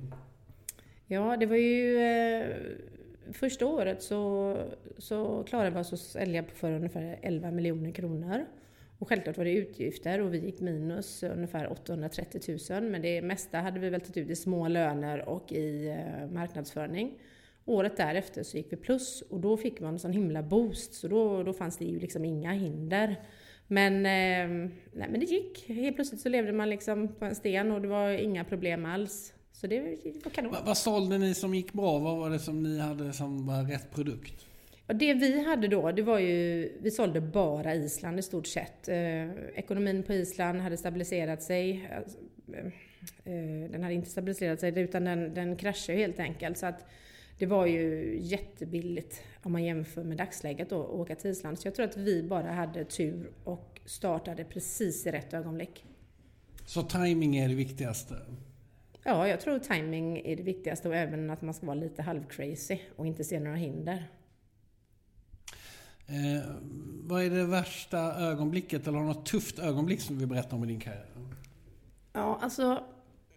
Ja, 1.07 1.37
det 1.37 1.45
var 1.45 1.55
ju... 1.55 1.99
Eh, 1.99 2.55
första 3.33 3.65
året 3.65 4.03
så, 4.03 4.55
så 4.97 5.43
klarade 5.43 5.69
vi 5.69 5.79
oss 5.79 5.93
att 5.93 5.99
sälja 5.99 6.43
för 6.43 6.71
ungefär 6.71 7.19
11 7.21 7.51
miljoner 7.51 7.91
kronor. 7.91 8.45
Och 8.99 9.09
självklart 9.09 9.37
var 9.37 9.45
det 9.45 9.53
utgifter 9.53 10.21
och 10.21 10.33
vi 10.33 10.37
gick 10.37 10.59
minus 10.59 11.23
ungefär 11.23 11.71
830 11.71 12.57
000. 12.69 12.83
Men 12.83 13.01
det 13.01 13.21
mesta 13.21 13.57
hade 13.57 13.79
vi 13.79 13.89
väl 13.89 14.01
tagit 14.01 14.17
ut 14.17 14.29
i 14.29 14.35
små 14.35 14.67
löner 14.67 15.29
och 15.29 15.51
i 15.51 15.87
eh, 15.87 16.29
marknadsföring. 16.29 17.19
Året 17.65 17.97
därefter 17.97 18.43
så 18.43 18.57
gick 18.57 18.71
vi 18.71 18.77
plus 18.77 19.21
och 19.21 19.39
då 19.39 19.57
fick 19.57 19.79
man 19.79 19.93
en 19.93 19.99
sån 19.99 20.11
himla 20.11 20.43
boost 20.43 20.93
så 20.93 21.07
då, 21.07 21.43
då 21.43 21.53
fanns 21.53 21.77
det 21.77 21.85
ju 21.85 21.99
liksom 21.99 22.25
inga 22.25 22.51
hinder. 22.51 23.15
Men, 23.67 23.93
eh, 23.95 24.71
nej, 24.93 25.09
men 25.09 25.19
det 25.19 25.25
gick. 25.25 25.67
Helt 25.67 25.95
plötsligt 25.95 26.21
så 26.21 26.29
levde 26.29 26.51
man 26.51 26.69
liksom 26.69 27.07
på 27.07 27.25
en 27.25 27.35
sten 27.35 27.71
och 27.71 27.81
det 27.81 27.87
var 27.87 28.09
inga 28.09 28.43
problem 28.43 28.85
alls. 28.85 29.33
Så 29.61 29.67
det, 29.67 29.79
var 30.23 30.31
kanon. 30.31 30.51
Va, 30.51 30.57
vad 30.65 30.77
sålde 30.77 31.17
ni 31.17 31.33
som 31.33 31.55
gick 31.55 31.73
bra? 31.73 31.99
Vad 31.99 32.17
var 32.17 32.29
det 32.29 32.39
som 32.39 32.63
ni 32.63 32.79
hade 32.79 33.13
som 33.13 33.45
var 33.45 33.63
rätt 33.63 33.91
produkt? 33.91 34.45
Och 34.87 34.95
det 34.95 35.13
vi 35.13 35.45
hade 35.45 35.67
då, 35.67 35.91
det 35.91 36.01
var 36.01 36.19
ju, 36.19 36.71
vi 36.81 36.91
sålde 36.91 37.21
bara 37.21 37.75
Island 37.75 38.19
i 38.19 38.21
stort 38.21 38.47
sett. 38.47 38.87
Eh, 38.87 39.31
ekonomin 39.55 40.03
på 40.03 40.13
Island 40.13 40.61
hade 40.61 40.77
stabiliserat 40.77 41.43
sig. 41.43 41.89
Eh, 42.53 42.65
eh 43.33 43.69
den 43.71 43.83
hade 43.83 43.93
inte 43.93 44.09
stabiliserat 44.09 44.59
sig 44.59 44.79
utan 44.79 45.03
den, 45.03 45.33
den 45.33 45.55
kraschade 45.55 45.97
helt 45.97 46.19
enkelt. 46.19 46.57
Så 46.57 46.65
att 46.65 46.85
det 47.37 47.45
var 47.45 47.65
ju 47.65 48.17
jättebilligt 48.21 49.21
om 49.43 49.51
man 49.51 49.63
jämför 49.63 50.03
med 50.03 50.17
dagsläget 50.17 50.69
då, 50.69 50.83
att 50.83 50.89
åka 50.89 51.15
till 51.15 51.31
Island. 51.31 51.59
Så 51.59 51.67
jag 51.67 51.75
tror 51.75 51.85
att 51.85 51.97
vi 51.97 52.23
bara 52.23 52.51
hade 52.51 52.85
tur 52.85 53.31
och 53.43 53.81
startade 53.85 54.43
precis 54.43 55.07
i 55.07 55.11
rätt 55.11 55.33
ögonblick. 55.33 55.85
Så 56.65 56.83
timing 56.83 57.37
är 57.37 57.49
det 57.49 57.55
viktigaste? 57.55 58.15
Ja, 59.09 59.27
jag 59.27 59.41
tror 59.41 59.59
timing 59.59 60.21
är 60.25 60.35
det 60.35 60.43
viktigaste 60.43 60.89
och 60.89 60.95
även 60.95 61.29
att 61.29 61.41
man 61.41 61.53
ska 61.53 61.65
vara 61.65 61.75
lite 61.75 62.01
halvcrazy 62.01 62.79
och 62.95 63.07
inte 63.07 63.23
se 63.23 63.39
några 63.39 63.55
hinder. 63.55 64.07
Eh, 66.07 66.51
vad 67.03 67.23
är 67.23 67.29
det 67.29 67.45
värsta 67.45 67.97
ögonblicket 67.99 68.87
eller 68.87 68.99
något 68.99 69.25
tufft 69.25 69.59
ögonblick 69.59 70.01
som 70.01 70.15
du 70.15 70.19
vill 70.19 70.29
berätta 70.29 70.55
om 70.55 70.63
i 70.63 70.67
din 70.67 70.79
karriär? 70.79 71.05
Ja, 72.13 72.39
alltså 72.41 72.83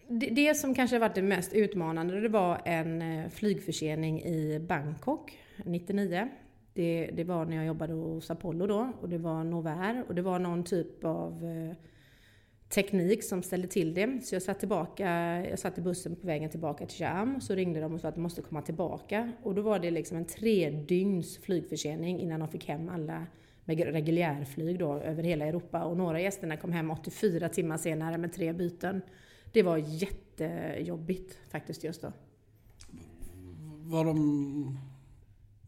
det, 0.09 0.27
det 0.27 0.55
som 0.55 0.75
kanske 0.75 0.99
varit 0.99 1.15
det 1.15 1.23
mest 1.23 1.53
utmanande 1.53 2.21
det 2.21 2.29
var 2.29 2.61
en 2.65 3.03
eh, 3.03 3.29
flygförsening 3.29 4.23
i 4.23 4.59
Bangkok 4.59 5.39
99. 5.65 6.29
Det, 6.75 7.11
det 7.13 7.25
var 7.25 7.45
när 7.45 7.57
jag 7.57 7.67
jobbade 7.67 7.93
hos 7.93 8.31
Apollo 8.31 8.67
då 8.67 8.93
och 9.01 9.09
det 9.09 9.19
var 9.19 9.45
Novair 9.45 10.05
och 10.09 10.15
det 10.15 10.23
var 10.23 10.39
någon 10.39 10.65
typ 10.65 11.05
av 11.05 11.45
eh, 11.45 11.77
teknik 12.71 13.25
som 13.25 13.43
ställde 13.43 13.69
till 13.69 13.95
det. 13.95 14.25
Så 14.25 14.35
jag 14.35 14.43
satt 14.43 14.59
tillbaka, 14.59 15.07
jag 15.51 15.59
satt 15.59 15.79
i 15.79 15.81
bussen 15.81 16.17
på 16.17 16.27
vägen 16.27 16.51
tillbaka 16.51 16.87
till 16.87 16.99
Sham 16.99 17.37
och 17.37 17.43
så 17.43 17.55
ringde 17.55 17.81
de 17.81 17.95
och 17.95 18.01
sa 18.01 18.09
att 18.09 18.15
de 18.15 18.21
måste 18.21 18.43
komma 18.43 18.63
tillbaka. 18.63 19.33
Och 19.43 19.55
då 19.55 19.63
var 19.63 19.79
det 19.79 19.91
liksom 19.91 20.17
en 20.17 20.25
tre 20.25 20.71
dygns 20.71 21.39
flygförsening 21.39 22.21
innan 22.21 22.41
de 22.41 22.49
fick 22.49 22.69
hem 22.69 22.89
alla 22.89 23.27
med 23.65 23.81
reguljärflyg 23.81 24.79
då 24.79 24.95
över 24.95 25.23
hela 25.23 25.47
Europa. 25.47 25.85
Och 25.85 25.97
några 25.97 26.21
gästerna 26.21 26.57
kom 26.57 26.73
hem 26.73 26.91
84 26.91 27.49
timmar 27.49 27.77
senare 27.77 28.19
med 28.19 28.33
tre 28.33 28.53
byten. 28.53 29.03
Det 29.53 29.63
var 29.63 29.77
jättejobbigt 29.77 31.39
faktiskt 31.51 31.85
just 31.85 32.03
då. 32.03 32.13
Var 33.83 34.05
de, 34.05 34.79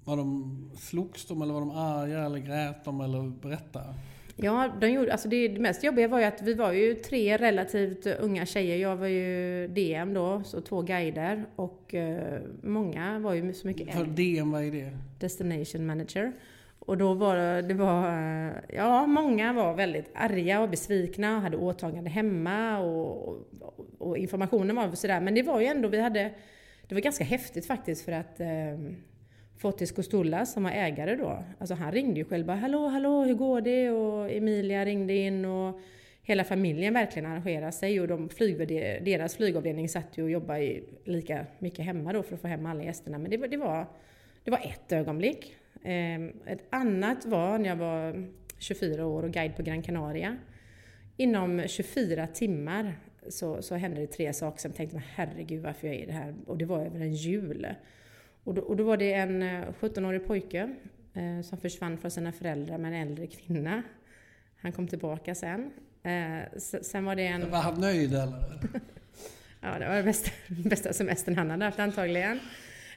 var 0.04 0.16
de 0.16 0.70
slogs 0.78 1.26
de 1.26 1.42
eller 1.42 1.54
var 1.54 1.60
de 1.60 1.70
arga 1.70 2.24
eller 2.24 2.38
grät 2.38 2.84
de 2.84 3.00
eller 3.00 3.28
berättade? 3.28 3.94
Ja, 4.42 4.72
de 4.80 4.90
gjorde, 4.90 5.12
alltså 5.12 5.28
det, 5.28 5.48
det 5.48 5.60
mest 5.60 5.84
jobbiga 5.84 6.08
var 6.08 6.18
ju 6.18 6.24
att 6.24 6.42
vi 6.42 6.54
var 6.54 6.72
ju 6.72 6.94
tre 6.94 7.36
relativt 7.36 8.06
unga 8.06 8.46
tjejer. 8.46 8.76
Jag 8.76 8.96
var 8.96 9.06
ju 9.06 9.68
DM 9.68 10.14
då, 10.14 10.42
så 10.44 10.60
två 10.60 10.82
guider. 10.82 11.44
Och 11.56 11.94
uh, 11.94 12.38
många 12.62 13.18
var 13.18 13.34
ju 13.34 13.52
så 13.52 13.66
mycket 13.66 13.94
För 13.94 14.04
DM, 14.04 14.50
vad 14.50 14.64
är 14.64 14.70
det? 14.70 14.98
Destination 15.20 15.86
Manager. 15.86 16.32
Och 16.78 16.98
då 16.98 17.14
var 17.14 17.36
det, 17.36 17.62
det 17.62 17.74
var, 17.74 18.08
eh, 18.08 18.52
ja 18.68 19.06
många 19.06 19.52
var 19.52 19.74
väldigt 19.74 20.10
arga 20.14 20.60
och 20.60 20.70
besvikna 20.70 21.36
och 21.36 21.42
hade 21.42 21.56
åtagande 21.56 22.10
hemma 22.10 22.78
och, 22.78 23.28
och, 23.60 23.86
och 23.98 24.18
informationen 24.18 24.76
var 24.76 24.90
sådär. 24.92 25.20
Men 25.20 25.34
det 25.34 25.42
var 25.42 25.60
ju 25.60 25.66
ändå, 25.66 25.88
vi 25.88 26.00
hade, 26.00 26.30
det 26.88 26.94
var 26.94 27.02
ganska 27.02 27.24
häftigt 27.24 27.66
faktiskt 27.66 28.04
för 28.04 28.12
att 28.12 28.40
eh, 28.40 28.48
Fotis 29.58 29.92
Kostulla 29.92 30.46
som 30.46 30.62
var 30.62 30.70
ägare 30.70 31.16
då, 31.16 31.44
alltså 31.58 31.74
han 31.74 31.92
ringde 31.92 32.20
ju 32.20 32.24
själv 32.24 32.46
bara 32.46 32.56
Hallå, 32.56 32.86
hallå, 32.88 33.24
hur 33.24 33.34
går 33.34 33.60
det? 33.60 33.90
Och 33.90 34.30
Emilia 34.30 34.84
ringde 34.84 35.14
in 35.14 35.44
och 35.44 35.80
hela 36.22 36.44
familjen 36.44 36.94
verkligen 36.94 37.30
arrangerade 37.30 37.72
sig 37.72 38.00
och 38.00 38.08
de 38.08 38.28
flyg, 38.28 38.68
deras 39.04 39.36
flygavdelning 39.36 39.88
satt 39.88 40.18
ju 40.18 40.22
och 40.22 40.30
jobbade 40.30 40.80
lika 41.04 41.46
mycket 41.58 41.84
hemma 41.84 42.12
då 42.12 42.22
för 42.22 42.34
att 42.34 42.40
få 42.40 42.48
hem 42.48 42.66
alla 42.66 42.84
gästerna. 42.84 43.18
Men 43.18 43.30
det, 43.30 43.36
det, 43.36 43.56
var, 43.56 43.86
det 44.44 44.50
var 44.50 44.58
ett 44.58 44.92
ögonblick. 44.92 45.56
Ehm, 45.84 46.32
ett 46.46 46.62
annat 46.70 47.26
var 47.26 47.58
när 47.58 47.68
jag 47.68 47.76
var 47.76 48.28
24 48.58 49.06
år 49.06 49.22
och 49.22 49.30
guide 49.30 49.56
på 49.56 49.62
Gran 49.62 49.82
Canaria. 49.82 50.36
Inom 51.16 51.62
24 51.66 52.26
timmar 52.26 52.94
så, 53.28 53.62
så 53.62 53.74
hände 53.74 54.00
det 54.00 54.06
tre 54.06 54.32
saker 54.32 54.60
som 54.60 54.68
jag 54.68 54.76
tänkte, 54.76 55.02
herregud 55.14 55.62
varför 55.62 55.86
jag 55.86 55.96
är 55.96 56.06
det 56.06 56.12
här? 56.12 56.34
Och 56.46 56.58
det 56.58 56.64
var 56.64 56.84
över 56.84 57.00
en 57.00 57.14
jul. 57.14 57.66
Och 58.44 58.54
då, 58.54 58.62
och 58.62 58.76
då 58.76 58.84
var 58.84 58.96
det 58.96 59.12
en 59.12 59.42
17-årig 59.42 60.20
eh, 60.20 60.26
pojke 60.26 60.74
eh, 61.14 61.42
som 61.42 61.58
försvann 61.58 61.98
från 61.98 62.10
sina 62.10 62.32
föräldrar 62.32 62.78
med 62.78 62.92
en 62.92 63.08
äldre 63.08 63.26
kvinna. 63.26 63.82
Han 64.56 64.72
kom 64.72 64.88
tillbaka 64.88 65.34
sen. 65.34 65.70
Eh, 66.02 66.58
sen 66.82 67.04
var 67.04 67.16
det 67.16 67.26
en... 67.26 67.50
Var 67.50 67.58
han 67.58 67.80
nöjd 67.80 68.14
eller? 68.14 68.60
ja, 69.60 69.78
det 69.78 69.88
var 69.88 69.94
den 69.94 70.04
bästa, 70.04 70.30
bästa 70.68 70.92
semestern 70.92 71.36
han 71.36 71.50
hade 71.50 71.64
haft 71.64 71.78
antagligen. 71.78 72.40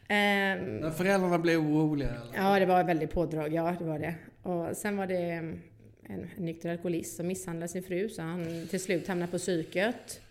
Ehm, 0.07 0.91
föräldrarna 0.91 1.39
blev 1.39 1.59
oroliga? 1.59 2.09
Eller? 2.09 2.35
Ja, 2.35 2.59
det 2.59 2.65
var 2.65 2.83
väldigt 2.83 3.11
pådrag. 3.11 3.53
Ja, 3.53 3.75
det 3.79 3.85
var 3.85 3.99
det. 3.99 4.15
Och 4.41 4.77
sen 4.77 4.97
var 4.97 5.07
det 5.07 5.31
en, 5.31 5.61
en 6.03 6.29
nykter 6.37 6.69
alkoholist 6.71 7.15
som 7.15 7.27
misshandlade 7.27 7.67
sin 7.67 7.83
fru, 7.83 8.09
så 8.09 8.21
han 8.21 8.67
till 8.69 8.79
slut 8.79 9.07
hamnade 9.07 9.31
på 9.31 9.37
psyket. 9.37 10.21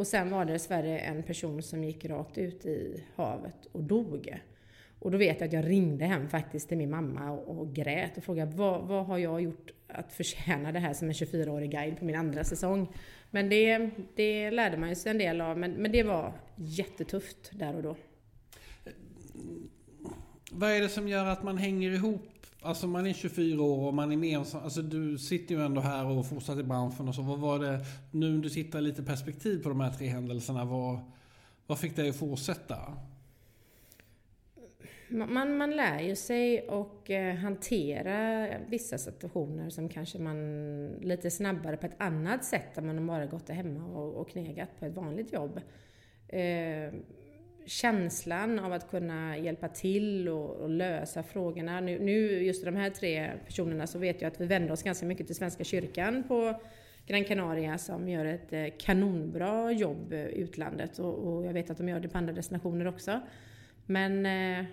Och 0.00 0.06
sen 0.06 0.30
var 0.30 0.44
det 0.44 0.52
dessvärre 0.52 0.98
en 0.98 1.22
person 1.22 1.62
som 1.62 1.84
gick 1.84 2.04
rakt 2.04 2.38
ut 2.38 2.66
i 2.66 3.04
havet 3.16 3.66
och 3.72 3.82
dog. 3.82 4.40
Och 4.98 5.10
då 5.10 5.18
vet 5.18 5.40
jag 5.40 5.46
att 5.46 5.52
jag 5.52 5.68
ringde 5.68 6.04
hem 6.04 6.28
faktiskt 6.28 6.68
till 6.68 6.78
min 6.78 6.90
mamma 6.90 7.30
och, 7.30 7.58
och 7.58 7.74
grät 7.74 8.16
och 8.16 8.24
frågade 8.24 8.56
vad, 8.56 8.86
vad 8.86 9.06
har 9.06 9.18
jag 9.18 9.40
gjort 9.40 9.70
att 9.88 10.12
förtjäna 10.12 10.72
det 10.72 10.78
här 10.78 10.92
som 10.92 11.08
en 11.08 11.14
24-årig 11.14 11.70
guide 11.70 11.98
på 11.98 12.04
min 12.04 12.16
andra 12.16 12.44
säsong. 12.44 12.88
Men 13.30 13.48
det, 13.48 13.90
det 14.14 14.50
lärde 14.50 14.76
man 14.76 14.96
sig 14.96 15.10
en 15.10 15.18
del 15.18 15.40
av, 15.40 15.58
men, 15.58 15.72
men 15.72 15.92
det 15.92 16.02
var 16.02 16.32
jättetufft 16.56 17.50
där 17.52 17.76
och 17.76 17.82
då. 17.82 17.96
Vad 20.50 20.70
är 20.70 20.80
det 20.80 20.88
som 20.88 21.08
gör 21.08 21.26
att 21.26 21.42
man 21.42 21.58
hänger 21.58 21.90
ihop? 21.90 22.29
Alltså 22.62 22.86
man 22.86 23.06
är 23.06 23.12
24 23.12 23.62
år 23.62 23.86
och 23.86 23.94
man 23.94 24.12
är 24.12 24.16
med 24.16 24.38
Alltså 24.38 24.82
du 24.82 25.18
sitter 25.18 25.54
ju 25.54 25.64
ändå 25.64 25.80
här 25.80 26.06
och 26.06 26.26
fortsatt 26.26 26.58
i 26.58 26.62
branschen 26.62 27.08
och 27.08 27.14
så. 27.14 27.22
Vad 27.22 27.38
var 27.38 27.58
det, 27.58 27.80
nu 28.10 28.30
när 28.30 28.42
du 28.42 28.50
tittar 28.50 28.80
lite 28.80 29.02
perspektiv 29.02 29.62
på 29.62 29.68
de 29.68 29.80
här 29.80 29.90
tre 29.90 30.06
händelserna, 30.06 30.64
vad, 30.64 30.98
vad 31.66 31.78
fick 31.78 31.96
dig 31.96 32.08
att 32.08 32.16
fortsätta? 32.16 32.76
Man, 35.08 35.56
man 35.56 35.70
lär 35.70 36.00
ju 36.00 36.16
sig 36.16 36.68
och 36.68 37.10
eh, 37.10 37.34
hantera 37.34 38.48
vissa 38.68 38.98
situationer 38.98 39.70
som 39.70 39.88
kanske 39.88 40.18
man 40.18 40.88
lite 40.88 41.30
snabbare 41.30 41.76
på 41.76 41.86
ett 41.86 42.00
annat 42.00 42.44
sätt 42.44 42.78
än 42.78 42.86
man 42.86 43.06
bara 43.06 43.26
gått 43.26 43.48
hemma 43.48 43.84
och, 43.84 44.14
och 44.14 44.30
knegat 44.30 44.68
på 44.78 44.86
ett 44.86 44.94
vanligt 44.94 45.32
jobb. 45.32 45.60
Eh, 46.28 46.94
Känslan 47.70 48.58
av 48.58 48.72
att 48.72 48.90
kunna 48.90 49.38
hjälpa 49.38 49.68
till 49.68 50.28
och, 50.28 50.56
och 50.56 50.70
lösa 50.70 51.22
frågorna. 51.22 51.80
Nu, 51.80 51.98
nu, 51.98 52.42
just 52.42 52.64
de 52.64 52.76
här 52.76 52.90
tre 52.90 53.30
personerna, 53.46 53.86
så 53.86 53.98
vet 53.98 54.22
jag 54.22 54.32
att 54.32 54.40
vi 54.40 54.46
vänder 54.46 54.72
oss 54.72 54.82
ganska 54.82 55.06
mycket 55.06 55.26
till 55.26 55.36
Svenska 55.36 55.64
kyrkan 55.64 56.24
på 56.28 56.60
Gran 57.06 57.24
Canaria 57.24 57.78
som 57.78 58.08
gör 58.08 58.24
ett 58.24 58.52
eh, 58.52 58.66
kanonbra 58.78 59.72
jobb 59.72 60.12
i 60.12 60.32
utlandet 60.36 60.98
och, 60.98 61.14
och, 61.14 61.46
jag 61.46 61.52
vet 61.52 61.70
att 61.70 61.78
de 61.78 61.88
gör 61.88 62.00
det 62.00 62.08
på 62.08 62.18
andra 62.18 62.32
destinationer 62.32 62.86
också. 62.86 63.20
Men 63.86 64.26
eh, 64.26 64.64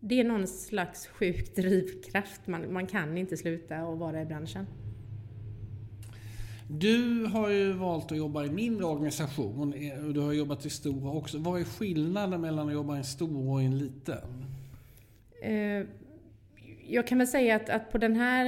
det 0.00 0.20
är 0.20 0.24
någon 0.24 0.46
slags 0.46 1.06
sjuk 1.06 1.54
drivkraft. 1.56 2.46
Man, 2.46 2.72
man 2.72 2.86
kan 2.86 3.18
inte 3.18 3.36
sluta 3.36 3.76
att 3.76 3.98
vara 3.98 4.22
i 4.22 4.24
branschen. 4.24 4.66
Du 6.68 7.24
har 7.24 7.50
ju 7.50 7.72
valt 7.72 8.12
att 8.12 8.18
jobba 8.18 8.44
i 8.44 8.50
mindre 8.50 8.84
organisation 8.84 9.74
eh, 9.74 10.06
och 10.06 10.14
du 10.14 10.20
har 10.20 10.32
jobbat 10.32 10.66
i 10.66 10.70
stora 10.70 11.10
också. 11.10 11.38
Vad 11.38 11.60
är 11.60 11.64
skillnaden 11.64 12.40
mellan 12.40 12.68
att 12.68 12.74
jobba 12.74 12.94
i 12.94 12.98
en 12.98 13.04
stor 13.04 13.50
och 13.50 13.62
i 13.62 13.64
en 13.64 13.78
liten? 13.78 14.44
Eh, 15.42 15.86
jag 16.88 17.06
kan 17.06 17.18
väl 17.18 17.26
säga 17.26 17.56
att, 17.56 17.70
att 17.70 17.92
på 17.92 17.98
den 17.98 18.16
här 18.16 18.46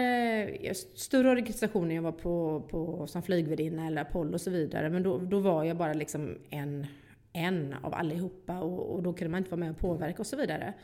eh, 0.62 0.72
större 0.94 1.30
organisationen 1.30 1.90
jag 1.90 2.02
var 2.02 2.12
på, 2.12 2.62
på 2.70 3.06
som 3.06 3.22
flygvärdinna 3.22 3.86
eller 3.86 4.02
Apollo 4.02 4.34
och 4.34 4.40
så 4.40 4.50
vidare, 4.50 4.90
men 4.90 5.02
då, 5.02 5.18
då 5.18 5.40
var 5.40 5.64
jag 5.64 5.76
bara 5.76 5.92
liksom 5.92 6.38
en, 6.50 6.86
en 7.32 7.74
av 7.82 7.94
allihopa 7.94 8.58
och, 8.58 8.94
och 8.94 9.02
då 9.02 9.12
kunde 9.12 9.30
man 9.30 9.38
inte 9.38 9.50
vara 9.50 9.60
med 9.60 9.70
och 9.70 9.78
påverka 9.78 10.18
och 10.18 10.26
så 10.26 10.36
vidare. 10.36 10.74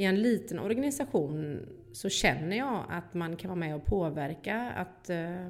I 0.00 0.04
en 0.04 0.22
liten 0.22 0.58
organisation 0.58 1.66
så 1.92 2.08
känner 2.08 2.56
jag 2.56 2.84
att 2.88 3.14
man 3.14 3.36
kan 3.36 3.48
vara 3.48 3.58
med 3.58 3.74
och 3.74 3.84
påverka, 3.84 4.70
att 4.70 5.10
eh, 5.10 5.48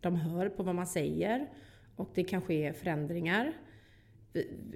de 0.00 0.16
hör 0.16 0.48
på 0.48 0.62
vad 0.62 0.74
man 0.74 0.86
säger 0.86 1.46
och 1.96 2.10
det 2.14 2.24
kan 2.24 2.42
ske 2.42 2.72
förändringar. 2.72 3.52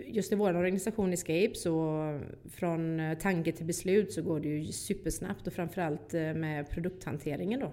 Just 0.06 0.32
i 0.32 0.36
vår 0.36 0.56
organisation 0.56 1.12
Escape 1.12 1.54
så 1.54 2.20
från 2.50 3.00
eh, 3.00 3.18
tanke 3.18 3.52
till 3.52 3.66
beslut 3.66 4.12
så 4.12 4.22
går 4.22 4.40
det 4.40 4.48
ju 4.48 4.64
supersnabbt 4.64 5.46
och 5.46 5.52
framförallt 5.52 6.14
eh, 6.14 6.34
med 6.34 6.70
produkthanteringen 6.70 7.60
då. 7.60 7.72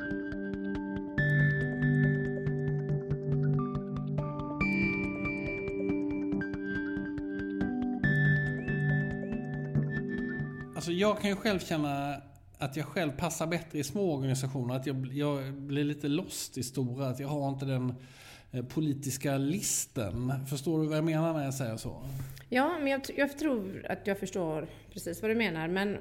Alltså 10.81 10.91
jag 10.91 11.19
kan 11.19 11.29
ju 11.29 11.35
själv 11.35 11.59
känna 11.59 12.21
att 12.57 12.77
jag 12.77 12.85
själv 12.85 13.11
passar 13.11 13.47
bättre 13.47 13.79
i 13.79 13.83
små 13.83 14.15
organisationer. 14.15 14.75
Att 14.75 14.85
jag, 14.85 15.07
jag 15.13 15.53
blir 15.53 15.83
lite 15.83 16.07
lost 16.07 16.57
i 16.57 16.63
stora. 16.63 17.07
Att 17.07 17.19
jag 17.19 17.27
har 17.27 17.49
inte 17.49 17.65
den 17.65 17.93
eh, 18.51 18.65
politiska 18.65 19.37
listen. 19.37 20.33
Förstår 20.49 20.81
du 20.81 20.87
vad 20.87 20.97
jag 20.97 21.03
menar 21.03 21.33
när 21.33 21.43
jag 21.43 21.53
säger 21.53 21.77
så? 21.77 22.03
Ja, 22.49 22.79
men 22.79 22.87
jag, 22.87 23.01
jag 23.15 23.37
tror 23.37 23.85
att 23.89 24.07
jag 24.07 24.19
förstår 24.19 24.67
precis 24.93 25.21
vad 25.21 25.31
du 25.31 25.35
menar. 25.35 25.67
Men 25.67 25.97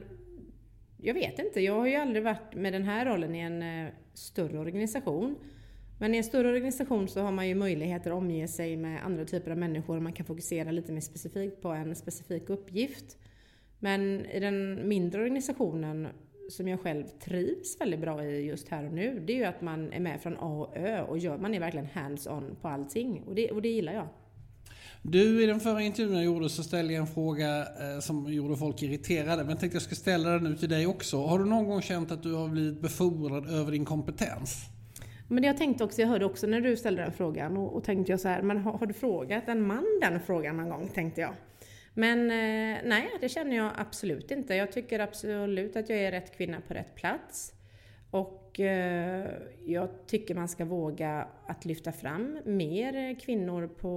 jag 0.97 1.15
vet 1.15 1.39
inte. 1.39 1.61
Jag 1.61 1.75
har 1.75 1.87
ju 1.87 1.95
aldrig 1.95 2.25
varit 2.25 2.55
med 2.55 2.73
den 2.73 2.85
här 2.85 3.07
rollen 3.07 3.35
i 3.35 3.39
en 3.39 3.63
eh, 3.63 3.93
större 4.15 4.59
organisation. 4.59 5.37
Men 5.99 6.15
i 6.15 6.19
en 6.19 6.25
större 6.25 6.49
organisation 6.49 7.09
så 7.09 7.23
har 7.23 7.33
man 7.33 7.49
ju 7.49 7.55
möjligheter 7.55 8.11
att 8.11 8.17
omge 8.17 8.49
sig 8.49 8.77
med 8.77 9.05
andra 9.05 9.25
typer 9.25 9.51
av 9.51 9.59
människor. 9.59 10.01
Man 10.01 10.13
kan 10.13 10.27
fokusera 10.27 10.71
lite 10.71 10.93
mer 10.93 11.01
specifikt 11.01 11.63
på 11.63 11.69
en 11.69 11.97
specifik 11.97 12.51
uppgift. 12.51 13.17
Men 13.81 14.27
i 14.27 14.41
den 14.41 14.89
mindre 14.89 15.21
organisationen 15.21 16.09
som 16.49 16.69
jag 16.69 16.81
själv 16.81 17.05
trivs 17.25 17.81
väldigt 17.81 18.01
bra 18.01 18.25
i 18.25 18.47
just 18.47 18.69
här 18.69 18.87
och 18.87 18.93
nu, 18.93 19.23
det 19.27 19.33
är 19.33 19.37
ju 19.37 19.45
att 19.45 19.63
man 19.63 19.93
är 19.93 20.01
med 20.01 20.21
från 20.23 20.37
A 20.39 20.47
och 20.47 20.77
Ö 20.77 21.03
och 21.03 21.19
gör, 21.19 21.39
man 21.39 21.55
är 21.55 21.61
verkligen 21.61 21.87
hands-on 21.87 22.57
på 22.61 22.69
allting. 22.69 23.23
Och 23.27 23.35
det, 23.35 23.51
och 23.51 23.63
det 23.63 23.69
gillar 23.69 23.93
jag. 23.93 24.09
Du, 25.03 25.43
i 25.43 25.47
den 25.47 25.61
förra 25.61 25.83
intervjun 25.83 26.15
jag 26.15 26.25
gjorde 26.25 26.49
så 26.49 26.63
ställde 26.63 26.93
jag 26.93 27.01
en 27.01 27.07
fråga 27.07 27.59
eh, 27.59 28.01
som 28.01 28.33
gjorde 28.33 28.57
folk 28.57 28.83
irriterade. 28.83 29.37
Men 29.37 29.49
jag 29.51 29.61
tänkte 29.61 29.77
jag 29.77 29.83
ska 29.83 29.95
ställa 29.95 30.31
den 30.31 30.45
nu 30.45 30.57
till 30.57 30.69
dig 30.69 30.87
också. 30.87 31.27
Har 31.27 31.39
du 31.39 31.45
någon 31.45 31.69
gång 31.69 31.83
känt 31.83 32.13
att 32.13 32.23
du 32.23 32.35
har 32.35 32.49
blivit 32.49 32.81
befordrad 32.81 33.51
över 33.51 33.73
din 33.73 33.85
kompetens? 33.85 34.65
Men 35.29 35.45
jag 35.45 35.57
tänkte 35.57 35.85
också, 35.85 36.01
jag 36.01 36.09
hörde 36.09 36.25
också 36.25 36.47
när 36.47 36.61
du 36.61 36.77
ställde 36.77 37.03
den 37.03 37.13
frågan 37.13 37.57
och, 37.57 37.77
och 37.77 37.85
tänkte 37.85 38.13
jag 38.13 38.21
så 38.21 38.29
här, 38.29 38.43
men 38.43 38.59
har, 38.59 38.73
har, 38.73 38.87
du 38.87 38.95
frågat 38.95 39.49
en 39.49 39.63
man 39.67 39.85
den 40.01 40.21
frågan 40.21 40.57
någon 40.57 40.69
gång? 40.69 40.89
Tänkte 40.95 41.21
jag. 41.21 41.35
Men 41.95 42.21
eh, 42.21 42.79
nej, 42.85 43.11
det 43.21 43.29
känner 43.29 43.57
jag 43.57 43.73
absolut 43.77 44.31
inte. 44.31 44.55
Jag 44.55 44.73
tycker 44.73 44.99
absolut 44.99 45.77
att 45.77 45.89
jag 45.89 45.99
är 45.99 46.11
rätt 46.11 46.37
kvinna 46.37 46.61
på 46.69 46.75
rätt 46.75 46.95
plats. 46.95 47.53
Och 48.11 48.61
eh, 48.61 49.27
jag 49.67 49.89
tycker 50.07 50.35
man 50.35 50.49
ska 50.49 50.65
våga 50.65 51.29
att 51.47 51.65
lyfta 51.65 51.93
fram 51.93 52.39
mer 52.45 53.21
kvinnor 53.21 53.67
på 53.67 53.89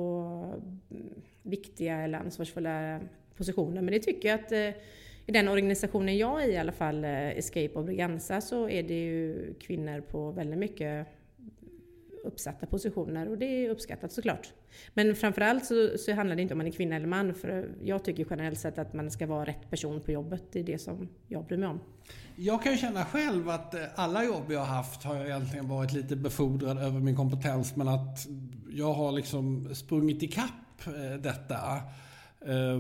mm, 0.92 1.14
viktiga 1.42 1.98
eller 1.98 2.18
ansvarsfulla 2.18 3.00
positioner. 3.38 3.82
Men 3.82 3.94
det 3.94 4.00
tycker 4.00 4.30
jag 4.30 4.40
att 4.40 4.52
eh, 4.52 4.82
i 5.26 5.32
den 5.32 5.48
organisationen 5.48 6.18
jag 6.18 6.44
är 6.44 6.48
i 6.48 6.52
i 6.52 6.58
alla 6.58 6.72
fall, 6.72 7.06
Escape 7.06 7.74
och 7.74 7.86
Briganza, 7.86 8.42
så 8.42 8.70
är 8.70 8.84
det 8.84 9.00
ju 9.00 9.54
kvinnor 9.54 10.02
på 10.02 10.32
väldigt 10.32 10.60
mycket 10.60 11.08
uppsatta 12.24 12.66
positioner 12.66 13.30
och 13.30 13.38
det 13.38 13.46
är 13.46 13.70
uppskattat 13.70 14.12
såklart. 14.12 14.54
Men 14.94 15.16
framförallt 15.16 15.66
så, 15.66 15.98
så 15.98 16.14
handlar 16.14 16.36
det 16.36 16.42
inte 16.42 16.54
om 16.54 16.58
man 16.58 16.68
är 16.68 16.72
kvinna 16.72 16.96
eller 16.96 17.08
man 17.08 17.34
för 17.34 17.76
jag 17.82 18.04
tycker 18.04 18.28
generellt 18.30 18.60
sett 18.60 18.78
att 18.78 18.94
man 18.94 19.12
ska 19.12 19.28
vara 19.28 19.46
rätt 19.46 19.70
person 19.70 20.02
på 20.02 20.12
jobbet. 20.12 20.44
Det 20.52 20.60
är 20.60 20.64
det 20.64 20.78
som 20.78 21.10
jag 21.28 21.46
bryr 21.46 21.58
mig 21.58 21.70
om. 21.70 21.80
Jag 22.36 22.64
kan 22.64 22.78
känna 22.78 23.06
själv 23.06 23.50
att 23.50 23.74
eh, 23.74 23.82
alla 23.96 24.24
jobb 24.24 24.52
jag 24.52 24.60
har 24.60 24.76
haft 24.76 25.04
har 25.04 25.16
jag 25.16 25.26
egentligen 25.26 25.68
varit 25.68 25.94
lite 25.94 26.16
befordrad 26.16 26.78
över 26.78 27.00
min 27.00 27.16
kompetens 27.16 27.76
men 27.76 27.88
att 27.88 28.28
jag 28.70 28.94
har 28.94 29.12
liksom 29.12 29.76
sprungit 29.76 30.24
ikapp 30.24 30.88
eh, 30.88 31.22
detta. 31.22 31.76
Eh, 32.46 32.80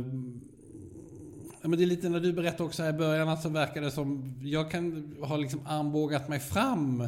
men 1.61 1.77
det 1.77 1.83
är 1.83 1.87
lite 1.87 2.09
när 2.09 2.19
du 2.19 2.33
berättade 2.33 2.63
också 2.63 2.83
här 2.83 2.89
i 2.89 2.97
början 2.97 3.29
att 3.29 3.41
så 3.41 3.49
verkar 3.49 3.81
det 3.81 3.91
som 3.91 4.35
jag 4.41 4.71
kan 4.71 5.15
ha 5.21 5.37
liksom 5.37 5.61
armbågat 5.65 6.29
mig 6.29 6.39
fram 6.39 7.07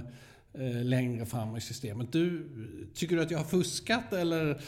längre 0.83 1.25
fram 1.25 1.55
i 1.55 1.61
systemet. 1.61 2.11
Du, 2.11 2.49
tycker 2.93 3.15
du 3.15 3.21
att 3.21 3.31
jag 3.31 3.37
har 3.37 3.45
fuskat 3.45 4.13
eller 4.13 4.61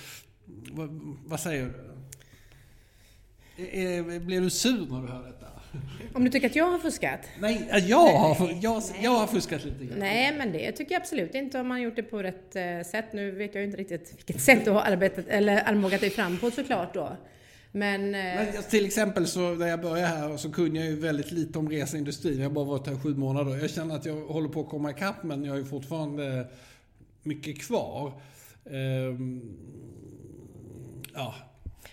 vad, 0.71 0.89
vad 1.25 1.39
säger 1.39 1.65
du? 1.65 1.97
Är, 3.63 4.19
blir 4.19 4.41
du 4.41 4.49
sur 4.49 4.87
när 4.89 5.01
du 5.01 5.07
hör 5.07 5.23
detta? 5.23 5.47
Om 6.13 6.23
du 6.23 6.29
tycker 6.31 6.47
att 6.47 6.55
jag 6.55 6.71
har 6.71 6.79
fuskat? 6.79 7.19
Nej, 7.39 7.69
jag 7.87 8.07
har, 8.07 8.49
jag, 8.61 8.83
jag 9.01 9.11
har 9.11 9.27
fuskat 9.27 9.65
lite 9.65 9.85
grann. 9.85 9.99
Nej, 9.99 10.35
men 10.37 10.51
det 10.51 10.71
tycker 10.71 10.91
jag 10.91 11.01
absolut 11.01 11.35
inte 11.35 11.59
om 11.59 11.67
man 11.67 11.81
gjort 11.81 11.95
det 11.95 12.03
på 12.03 12.23
rätt 12.23 12.55
eh, 12.55 12.81
sätt. 12.91 13.13
Nu 13.13 13.31
vet 13.31 13.55
jag 13.55 13.63
inte 13.63 13.77
riktigt 13.77 14.13
vilket 14.17 14.41
sätt 14.41 14.65
du 14.65 14.71
har 14.71 14.81
arbetat 14.81 15.27
eller 15.27 15.69
armbågat 15.69 16.01
dig 16.01 16.09
fram 16.09 16.37
på 16.37 16.51
såklart 16.51 16.93
då. 16.93 17.17
Men, 17.77 18.15
eh, 18.15 18.53
Men, 18.53 18.63
till 18.69 18.85
exempel 18.85 19.27
så 19.27 19.55
när 19.55 19.67
jag 19.67 19.81
började 19.81 20.07
här 20.07 20.37
så 20.37 20.51
kunde 20.51 20.79
jag 20.79 20.87
ju 20.87 20.95
väldigt 20.95 21.31
lite 21.31 21.59
om 21.59 21.69
reseindustrin. 21.69 22.37
Jag 22.37 22.49
har 22.49 22.53
bara 22.53 22.65
varit 22.65 22.87
här 22.87 22.95
sju 22.95 23.15
månader. 23.15 23.57
Jag 23.57 23.69
känner 23.69 23.95
att 23.95 24.05
jag 24.05 24.15
håller 24.15 24.49
på 24.49 24.61
att 24.61 24.69
komma 24.69 24.91
ikapp 24.91 25.23
men 25.23 25.43
jag 25.43 25.51
har 25.51 25.57
ju 25.57 25.65
fortfarande 25.65 26.47
mycket 27.23 27.61
kvar. 27.61 28.21
Um, 28.63 29.41
ja. 31.13 31.35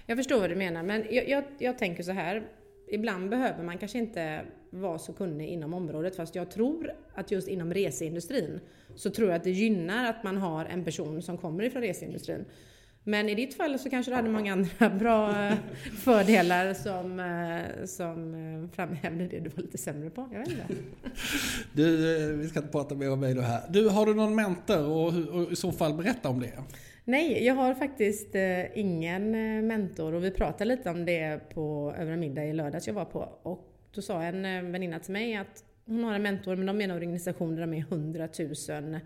Jag 0.06 0.16
förstår 0.16 0.40
vad 0.40 0.50
du 0.50 0.56
menar 0.56 0.82
men 0.82 1.04
jag, 1.10 1.28
jag, 1.28 1.44
jag 1.58 1.78
tänker 1.78 2.02
så 2.02 2.12
här. 2.12 2.48
Ibland 2.88 3.30
behöver 3.30 3.64
man 3.64 3.78
kanske 3.78 3.98
inte 3.98 4.44
vara 4.70 4.98
så 4.98 5.12
kunnig 5.12 5.48
inom 5.48 5.74
området 5.74 6.16
fast 6.16 6.34
jag 6.34 6.50
tror 6.50 6.92
att 7.14 7.30
just 7.30 7.48
inom 7.48 7.74
reseindustrin 7.74 8.60
så 8.94 9.10
tror 9.10 9.28
jag 9.28 9.36
att 9.36 9.44
det 9.44 9.50
gynnar 9.50 10.10
att 10.10 10.24
man 10.24 10.36
har 10.36 10.64
en 10.64 10.84
person 10.84 11.22
som 11.22 11.38
kommer 11.38 11.64
ifrån 11.64 11.82
reseindustrin. 11.82 12.44
Men 13.06 13.28
i 13.28 13.34
ditt 13.34 13.54
fall 13.54 13.78
så 13.78 13.90
kanske 13.90 14.12
du 14.12 14.16
hade 14.16 14.28
många 14.28 14.52
andra 14.52 14.90
bra 14.98 15.46
eh, 15.46 15.56
fördelar 15.98 16.74
som, 16.74 17.20
eh, 17.20 17.86
som 17.86 18.34
eh, 18.34 18.70
framhävde 18.76 19.26
det 19.26 19.40
du 19.40 19.50
var 19.50 19.62
lite 19.62 19.78
sämre 19.78 20.10
på. 20.10 20.28
Jag 20.32 20.38
vet 20.38 20.48
inte. 20.48 20.64
Du, 21.72 21.96
vi 22.36 22.48
ska 22.48 22.58
inte 22.58 22.72
prata 22.72 22.94
mer 22.94 23.12
om 23.12 23.20
mig 23.20 23.34
då 23.34 23.40
här. 23.40 23.62
Du, 23.68 23.88
har 23.88 24.06
du 24.06 24.14
någon 24.14 24.34
mentor 24.34 24.88
och, 24.88 25.06
och 25.06 25.52
i 25.52 25.56
så 25.56 25.72
fall 25.72 25.94
berätta 25.94 26.28
om 26.28 26.40
det. 26.40 26.52
Nej, 27.04 27.44
jag 27.46 27.54
har 27.54 27.74
faktiskt 27.74 28.34
ingen 28.74 29.30
mentor 29.66 30.14
och 30.14 30.24
vi 30.24 30.30
pratade 30.30 30.64
lite 30.64 30.90
om 30.90 31.04
det 31.04 31.40
på 31.54 31.94
över 31.98 32.12
en 32.12 32.20
middag 32.20 32.44
i 32.44 32.52
lördags 32.52 32.86
jag 32.86 32.94
var 32.94 33.04
på. 33.04 33.28
Och 33.42 33.68
då 33.94 34.02
sa 34.02 34.22
en 34.22 34.72
väninna 34.72 34.98
till 34.98 35.12
mig 35.12 35.36
att 35.36 35.64
hon 35.86 36.04
har 36.04 36.14
en 36.14 36.22
mentor 36.22 36.56
men 36.56 36.66
de 36.66 36.80
är 36.80 36.84
en 36.84 36.90
organisation 36.90 37.54
där 37.54 37.60
de 37.60 37.74
är 37.74 37.78
100 37.78 38.28
000 38.38 38.54
Eh, 38.84 39.00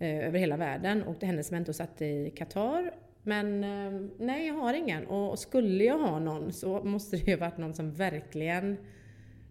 Eh, 0.00 0.26
över 0.26 0.38
hela 0.38 0.56
världen 0.56 1.02
och 1.02 1.22
hennes 1.22 1.50
mentor 1.50 1.72
satt 1.72 2.02
i 2.02 2.32
Qatar. 2.36 2.90
Men 3.22 3.64
eh, 3.64 4.00
nej, 4.18 4.46
jag 4.46 4.54
har 4.54 4.74
ingen. 4.74 5.06
Och 5.06 5.38
skulle 5.38 5.84
jag 5.84 5.98
ha 5.98 6.18
någon 6.18 6.52
så 6.52 6.84
måste 6.84 7.16
det 7.16 7.30
ju 7.30 7.36
varit 7.36 7.58
någon 7.58 7.74
som 7.74 7.92
verkligen 7.92 8.76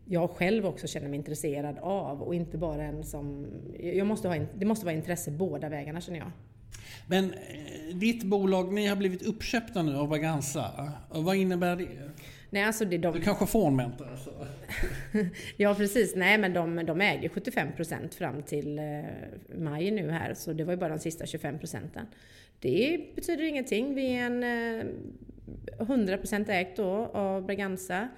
jag 0.06 0.30
själv 0.30 0.66
också 0.66 0.88
känner 0.88 1.10
mig 1.10 1.18
intresserad 1.18 1.78
av 1.78 2.22
och 2.22 2.36
inte 2.36 2.58
bara 2.58 2.84
en 2.84 3.04
som... 3.04 3.48
Jag 3.80 4.08
måste 4.08 4.28
ha, 4.28 4.36
det 4.56 4.66
måste 4.66 4.86
vara 4.86 4.96
intresse 4.96 5.32
båda 5.32 5.70
vägarna 5.70 6.02
känner 6.02 6.20
jag. 6.20 6.32
Men 7.08 7.26
eh, 7.34 7.96
ditt 7.96 8.24
bolag, 8.24 8.74
ni 8.74 8.88
har 8.88 8.96
blivit 8.96 9.22
uppköpta 9.22 9.82
nu 9.82 9.96
av 9.96 10.10
Vaganza. 10.10 10.92
Vad 11.10 11.36
innebär 11.36 11.76
det? 11.76 11.88
Nej, 12.50 12.64
alltså 12.64 12.86
det, 12.86 12.98
de... 12.98 13.14
Du 13.14 13.22
kanske 13.22 13.46
får 13.46 13.68
en 13.68 13.76
mentor? 13.76 14.08
Alltså. 14.12 14.48
ja, 15.58 15.76
precis. 15.76 16.16
Nej, 16.16 16.38
men 16.38 16.54
de, 16.54 16.86
de 16.86 17.02
äger 17.02 17.30
75% 17.30 18.14
fram 18.14 18.44
till 18.44 18.80
eh, 18.80 18.84
maj 19.58 19.92
nu 19.92 20.10
här, 20.10 20.34
så 20.34 20.54
det 20.54 20.64
var 20.64 20.74
ju 20.74 20.78
bara 20.78 20.90
de 20.90 21.00
sista 21.00 21.26
25 21.26 21.60
procenten. 21.60 22.06
Det 22.60 23.06
betyder 23.16 23.44
ingenting. 23.44 23.96
Vi 23.96 24.16
är 24.16 24.26
en 24.26 24.44
eh, 24.44 24.86
100% 25.80 26.52
ägt 26.52 26.78
då 26.78 26.90
av 27.14 27.46
Braganza. 27.46 28.10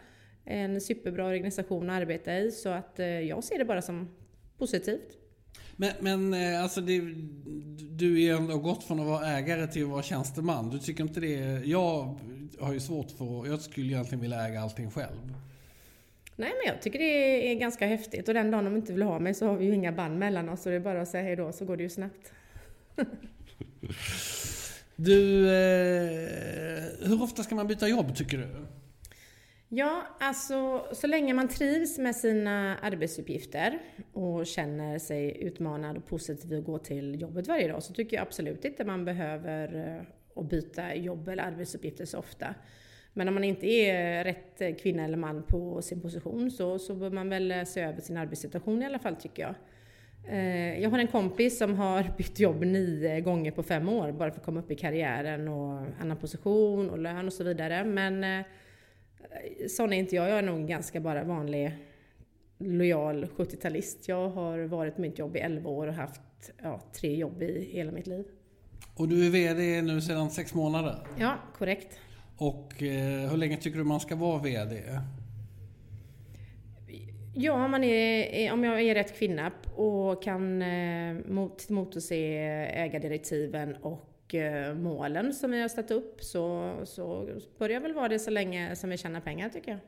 En 0.45 0.81
superbra 0.81 1.25
organisation 1.25 1.89
att 1.89 2.01
arbeta 2.01 2.37
i, 2.37 2.51
så 2.51 2.69
att 2.69 2.99
eh, 2.99 3.07
jag 3.07 3.43
ser 3.43 3.57
det 3.57 3.65
bara 3.65 3.81
som 3.81 4.09
positivt. 4.57 5.17
Men, 5.75 5.91
men 5.99 6.33
eh, 6.33 6.63
alltså 6.63 6.81
det, 6.81 7.01
du 7.89 8.23
är 8.23 8.35
ändå 8.35 8.57
gått 8.57 8.83
från 8.83 8.99
att 8.99 9.05
vara 9.05 9.27
ägare 9.27 9.67
till 9.67 9.83
att 9.83 9.89
vara 9.89 10.03
tjänsteman. 10.03 10.69
Du 10.69 10.79
tycker 10.79 11.03
inte 11.03 11.19
det? 11.19 11.61
Jag 11.65 12.19
har 12.59 12.73
ju 12.73 12.79
svårt 12.79 13.11
för... 13.11 13.47
Jag 13.47 13.61
skulle 13.61 13.85
egentligen 13.85 14.21
vilja 14.21 14.47
äga 14.47 14.61
allting 14.61 14.91
själv. 14.91 15.35
Nej 16.35 16.53
men 16.57 16.73
jag 16.73 16.81
tycker 16.81 16.99
det 16.99 17.51
är 17.51 17.55
ganska 17.55 17.87
häftigt 17.87 18.27
och 18.27 18.33
den 18.33 18.51
dagen 18.51 18.65
de 18.65 18.75
inte 18.75 18.93
vill 18.93 19.01
ha 19.01 19.19
mig 19.19 19.33
så 19.33 19.47
har 19.47 19.55
vi 19.55 19.65
ju 19.65 19.73
inga 19.73 19.91
band 19.91 20.19
mellan 20.19 20.49
oss 20.49 20.65
och 20.65 20.71
det 20.71 20.75
är 20.75 20.79
bara 20.79 21.01
att 21.01 21.07
säga 21.07 21.23
hejdå 21.23 21.51
så 21.51 21.65
går 21.65 21.77
det 21.77 21.83
ju 21.83 21.89
snabbt. 21.89 22.33
du, 24.95 25.47
eh, 25.47 27.07
hur 27.07 27.23
ofta 27.23 27.43
ska 27.43 27.55
man 27.55 27.67
byta 27.67 27.87
jobb 27.87 28.15
tycker 28.15 28.37
du? 28.37 28.47
Ja, 29.73 30.03
alltså 30.19 30.87
så 30.91 31.07
länge 31.07 31.33
man 31.33 31.47
trivs 31.47 31.97
med 31.97 32.15
sina 32.15 32.77
arbetsuppgifter 32.77 33.79
och 34.13 34.45
känner 34.47 34.99
sig 34.99 35.43
utmanad 35.43 35.97
och 35.97 36.07
positiv 36.07 36.59
att 36.59 36.65
gå 36.65 36.77
till 36.77 37.21
jobbet 37.21 37.47
varje 37.47 37.67
dag 37.67 37.83
så 37.83 37.93
tycker 37.93 38.17
jag 38.17 38.23
absolut 38.23 38.65
inte 38.65 38.85
man 38.85 39.05
behöver 39.05 40.05
och 40.41 40.47
byta 40.47 40.95
jobb 40.95 41.27
eller 41.27 41.43
arbetsuppgifter 41.43 42.05
så 42.05 42.17
ofta. 42.17 42.55
Men 43.13 43.27
om 43.27 43.33
man 43.33 43.43
inte 43.43 43.67
är 43.67 44.23
rätt 44.23 44.81
kvinna 44.81 45.03
eller 45.03 45.17
man 45.17 45.43
på 45.43 45.81
sin 45.81 46.01
position 46.01 46.51
så, 46.51 46.79
så 46.79 46.95
bör 46.95 47.09
man 47.09 47.29
väl 47.29 47.65
se 47.65 47.81
över 47.81 48.01
sin 48.01 48.17
arbetssituation 48.17 48.81
i 48.81 48.85
alla 48.85 48.99
fall 48.99 49.15
tycker 49.15 49.43
jag. 49.43 49.55
Eh, 50.27 50.81
jag 50.81 50.89
har 50.89 50.99
en 50.99 51.07
kompis 51.07 51.57
som 51.57 51.75
har 51.75 52.13
bytt 52.17 52.39
jobb 52.39 52.63
nio 52.63 53.21
gånger 53.21 53.51
på 53.51 53.63
fem 53.63 53.89
år 53.89 54.11
bara 54.11 54.31
för 54.31 54.39
att 54.39 54.45
komma 54.45 54.59
upp 54.59 54.71
i 54.71 54.75
karriären 54.75 55.47
och 55.47 55.85
annan 55.99 56.17
position 56.17 56.89
och 56.89 56.99
lön 56.99 57.27
och 57.27 57.33
så 57.33 57.43
vidare. 57.43 57.83
Men 57.83 58.23
eh, 58.23 58.45
sån 59.67 59.93
är 59.93 59.97
inte 59.97 60.15
jag. 60.15 60.29
Jag 60.29 60.37
är 60.37 60.41
nog 60.41 60.67
ganska 60.67 60.99
bara 60.99 61.23
vanlig 61.23 61.71
lojal 62.57 63.25
70-talist. 63.25 64.09
Jag 64.09 64.29
har 64.29 64.59
varit 64.59 64.95
på 64.95 65.01
mitt 65.01 65.19
jobb 65.19 65.35
i 65.35 65.39
11 65.39 65.69
år 65.69 65.87
och 65.87 65.93
haft 65.93 66.51
ja, 66.61 66.81
tre 66.93 67.15
jobb 67.15 67.41
i 67.41 67.69
hela 67.71 67.91
mitt 67.91 68.07
liv. 68.07 68.25
Och 69.01 69.07
du 69.07 69.25
är 69.25 69.29
VD 69.29 69.81
nu 69.81 70.01
sedan 70.01 70.29
sex 70.29 70.53
månader? 70.53 70.95
Ja, 71.17 71.35
korrekt. 71.57 71.99
Och 72.37 72.83
eh, 72.83 73.29
hur 73.29 73.37
länge 73.37 73.57
tycker 73.57 73.77
du 73.77 73.83
man 73.83 73.99
ska 73.99 74.15
vara 74.15 74.41
VD? 74.41 74.83
Ja, 77.35 77.67
man 77.67 77.83
är, 77.83 78.53
om 78.53 78.63
jag 78.63 78.81
är 78.81 78.95
rätt 78.95 79.19
kvinna 79.19 79.51
och 79.75 80.23
kan 80.23 80.61
eh, 80.61 81.15
mot, 81.29 81.69
motse 81.69 82.37
ägardirektiven 82.73 83.75
och 83.75 84.35
eh, 84.35 84.75
målen 84.75 85.33
som 85.33 85.51
vi 85.51 85.61
har 85.61 85.69
satt 85.69 85.91
upp 85.91 86.23
så, 86.23 86.73
så 86.83 87.29
börjar 87.59 87.73
jag 87.73 87.81
väl 87.81 87.93
vara 87.93 88.07
det 88.07 88.19
så 88.19 88.29
länge 88.31 88.75
som 88.75 88.89
vi 88.89 88.97
tjänar 88.97 89.19
pengar 89.19 89.49
tycker 89.49 89.71
jag. 89.71 89.79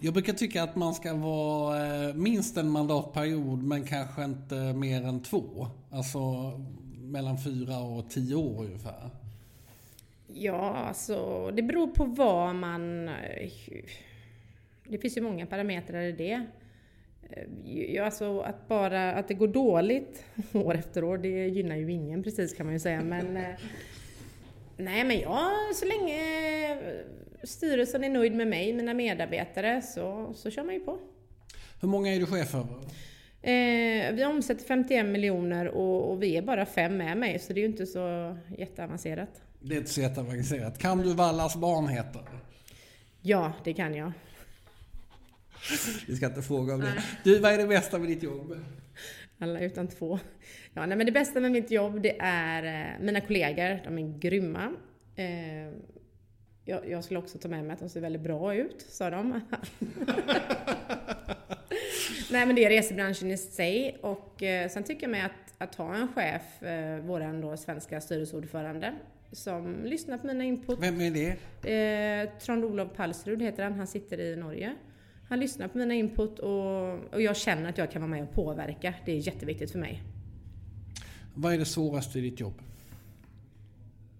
Jag 0.00 0.14
brukar 0.14 0.32
tycka 0.32 0.62
att 0.62 0.76
man 0.76 0.94
ska 0.94 1.14
vara 1.14 2.08
eh, 2.08 2.14
minst 2.14 2.56
en 2.56 2.68
mandatperiod 2.68 3.62
men 3.62 3.84
kanske 3.84 4.24
inte 4.24 4.54
mer 4.54 5.02
än 5.02 5.22
två. 5.22 5.66
Alltså 5.90 6.18
mellan 7.12 7.38
fyra 7.38 7.78
och 7.78 8.10
tio 8.10 8.34
år 8.34 8.64
ungefär. 8.64 9.10
Ja, 10.34 10.74
alltså 10.74 11.50
det 11.50 11.62
beror 11.62 11.86
på 11.86 12.04
vad 12.04 12.54
man... 12.54 13.10
Det 14.84 14.98
finns 14.98 15.16
ju 15.16 15.20
många 15.20 15.46
parametrar 15.46 16.02
i 16.02 16.12
det. 16.12 16.46
Ja, 17.64 18.04
alltså 18.04 18.40
att 18.40 18.68
bara 18.68 19.12
att 19.12 19.28
det 19.28 19.34
går 19.34 19.48
dåligt 19.48 20.24
år 20.52 20.74
efter 20.74 21.04
år, 21.04 21.18
det 21.18 21.48
gynnar 21.48 21.76
ju 21.76 21.92
ingen 21.92 22.22
precis 22.22 22.54
kan 22.54 22.66
man 22.66 22.72
ju 22.72 22.78
säga. 22.78 23.02
Men, 23.02 23.36
eh, 23.36 23.54
nej, 24.76 25.04
men 25.04 25.20
ja, 25.20 25.52
så 25.74 25.86
länge 25.86 26.18
styrelsen 27.42 28.04
är 28.04 28.10
nöjd 28.10 28.34
med 28.34 28.48
mig, 28.48 28.72
mina 28.72 28.94
medarbetare, 28.94 29.82
så, 29.82 30.32
så 30.34 30.50
kör 30.50 30.64
man 30.64 30.74
ju 30.74 30.80
på. 30.80 30.98
Hur 31.80 31.88
många 31.88 32.14
är 32.14 32.20
du 32.20 32.26
chef 32.26 32.54
över? 32.54 32.76
Eh, 33.42 34.12
vi 34.14 34.24
omsätter 34.24 34.64
51 34.64 35.06
miljoner 35.06 35.68
och, 35.68 36.10
och, 36.10 36.22
vi 36.22 36.36
är 36.36 36.42
bara 36.42 36.66
fem 36.66 36.96
med 36.96 37.16
mig, 37.16 37.38
så 37.38 37.52
det 37.52 37.60
är 37.60 37.62
ju 37.62 37.68
inte 37.68 37.86
så 37.86 38.36
jätteavancerat. 38.58 39.42
Det 39.60 39.74
är 39.74 39.78
inte 39.78 39.90
så 39.90 40.00
jätteavancerat. 40.00 40.78
Kan 40.78 40.98
du 40.98 41.14
vad 41.14 41.28
allas 41.28 41.56
barn 41.56 41.88
heter? 41.88 42.22
Ja, 43.20 43.52
det 43.64 43.72
kan 43.72 43.94
jag. 43.94 44.12
Vi 46.06 46.16
ska 46.16 46.26
inte 46.26 46.42
fråga 46.42 46.74
om 46.74 46.80
det. 46.80 47.04
Du, 47.24 47.38
vad 47.38 47.52
är 47.52 47.58
det 47.58 47.66
bästa 47.66 47.98
med 47.98 48.08
ditt 48.08 48.22
jobb? 48.22 48.56
Alla 49.38 49.60
utan 49.60 49.88
två. 49.88 50.18
Ja, 50.74 50.86
nej, 50.86 50.96
men 50.96 51.06
det 51.06 51.12
bästa 51.12 51.40
med 51.40 51.52
mitt 51.52 51.70
jobb 51.70 52.02
det 52.02 52.20
är 52.20 52.92
eh, 52.94 53.00
mina 53.00 53.20
kollegor. 53.20 53.80
De 53.84 53.98
är 53.98 54.18
grymma. 54.18 54.72
Eh, 55.16 55.74
jag, 56.64 56.90
jag, 56.90 57.04
skulle 57.04 57.18
också 57.18 57.38
ta 57.38 57.48
med 57.48 57.64
mig 57.64 57.74
att 57.74 57.80
de 57.80 57.88
ser 57.88 58.00
väldigt 58.00 58.22
bra 58.22 58.54
ut, 58.54 58.86
sa 58.88 59.10
de. 59.10 59.40
nej 62.32 62.46
men 62.46 62.56
det 62.56 62.64
är 62.64 62.70
resebranschen 62.70 63.30
i 63.30 63.36
sig 63.36 63.98
och 64.00 64.42
eh, 64.42 64.68
sen 64.68 64.84
tycker 64.84 65.02
jag 65.02 65.10
mig 65.10 65.20
att, 65.20 65.54
att 65.58 65.74
ha 65.74 65.94
en 65.94 66.08
chef, 66.08 66.62
eh, 66.62 66.98
våran 66.98 67.40
då 67.40 67.56
svenska 67.56 68.00
styrelseordförande, 68.00 68.94
som 69.32 69.84
lyssnar 69.84 70.18
på 70.18 70.26
mina 70.26 70.44
input. 70.44 70.78
Vem 70.80 71.00
är 71.00 71.10
det? 71.10 71.30
Eh, 71.70 72.38
Trond-Olof 72.38 72.96
Palsrud 72.96 73.42
heter 73.42 73.62
han, 73.62 73.72
han 73.72 73.86
sitter 73.86 74.20
i 74.20 74.36
Norge. 74.36 74.74
Han 75.28 75.40
lyssnar 75.40 75.68
på 75.68 75.78
mina 75.78 75.94
input 75.94 76.38
och, 76.38 77.14
och 77.14 77.22
jag 77.22 77.36
känner 77.36 77.68
att 77.68 77.78
jag 77.78 77.90
kan 77.90 78.02
vara 78.02 78.10
med 78.10 78.22
och 78.22 78.32
påverka. 78.34 78.94
Det 79.04 79.12
är 79.12 79.16
jätteviktigt 79.16 79.70
för 79.70 79.78
mig. 79.78 80.02
Vad 81.34 81.54
är 81.54 81.58
det 81.58 81.64
svåraste 81.64 82.18
i 82.18 82.22
ditt 82.22 82.40
jobb? 82.40 82.62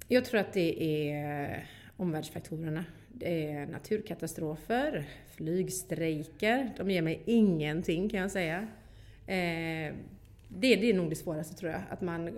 Jag 0.08 0.24
tror 0.24 0.40
att 0.40 0.52
det 0.52 0.84
är 1.10 1.66
omvärldsfaktorerna. 1.96 2.84
Det 3.14 3.50
är 3.50 3.66
naturkatastrofer, 3.66 5.08
flygstrejker. 5.26 6.74
De 6.76 6.90
ger 6.90 7.02
mig 7.02 7.22
ingenting 7.26 8.08
kan 8.08 8.20
jag 8.20 8.30
säga. 8.30 8.58
Eh, 9.26 9.94
det, 10.48 10.76
det 10.76 10.90
är 10.90 10.94
nog 10.94 11.10
det 11.10 11.16
svåraste 11.16 11.54
tror 11.54 11.72
jag. 11.72 11.80
Att 11.90 12.00
man, 12.00 12.30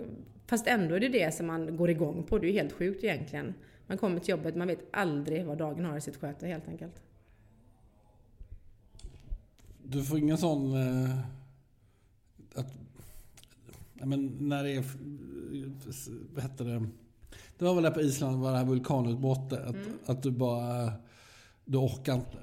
fast 0.47 0.67
ändå 0.67 0.95
är 0.95 0.99
det 0.99 1.09
det 1.09 1.35
som 1.35 1.47
man 1.47 1.77
går 1.77 1.89
igång 1.89 2.23
på. 2.23 2.37
Det 2.37 2.45
är 2.47 2.51
ju 2.51 2.53
helt 2.53 2.73
sjukt 2.73 3.03
egentligen. 3.03 3.53
Man 3.87 3.97
kommer 3.97 4.19
till 4.19 4.29
jobbet, 4.29 4.55
man 4.55 4.67
vet 4.67 4.87
aldrig 4.91 5.45
vad 5.45 5.57
dagen 5.57 5.85
har 5.85 5.97
i 5.97 6.01
sitt 6.01 6.17
sköte 6.17 6.47
helt 6.47 6.67
enkelt. 6.67 7.01
Du 9.83 10.03
får 10.03 10.19
ingen 10.19 10.37
sån... 10.37 10.73
Eh, 10.73 11.19
att, 12.55 12.73
men 13.93 14.37
när 14.39 14.63
det 14.63 14.71
är... 14.71 14.83
Vad 16.33 16.43
heter 16.43 16.65
det? 16.65 16.87
Det 17.57 17.65
var 17.65 17.73
väl 17.73 17.83
där 17.83 17.91
på 17.91 18.01
Island, 18.01 18.41
var 18.41 18.51
det 18.51 18.57
här 18.57 18.65
vulkanutbrottet. 18.65 19.59
Att, 19.59 19.75
mm. 19.75 19.99
att 20.05 20.23
du 20.23 20.31
bara... 20.31 20.91
Du 21.65 21.77
orkar 21.77 22.13
inte. 22.13 22.37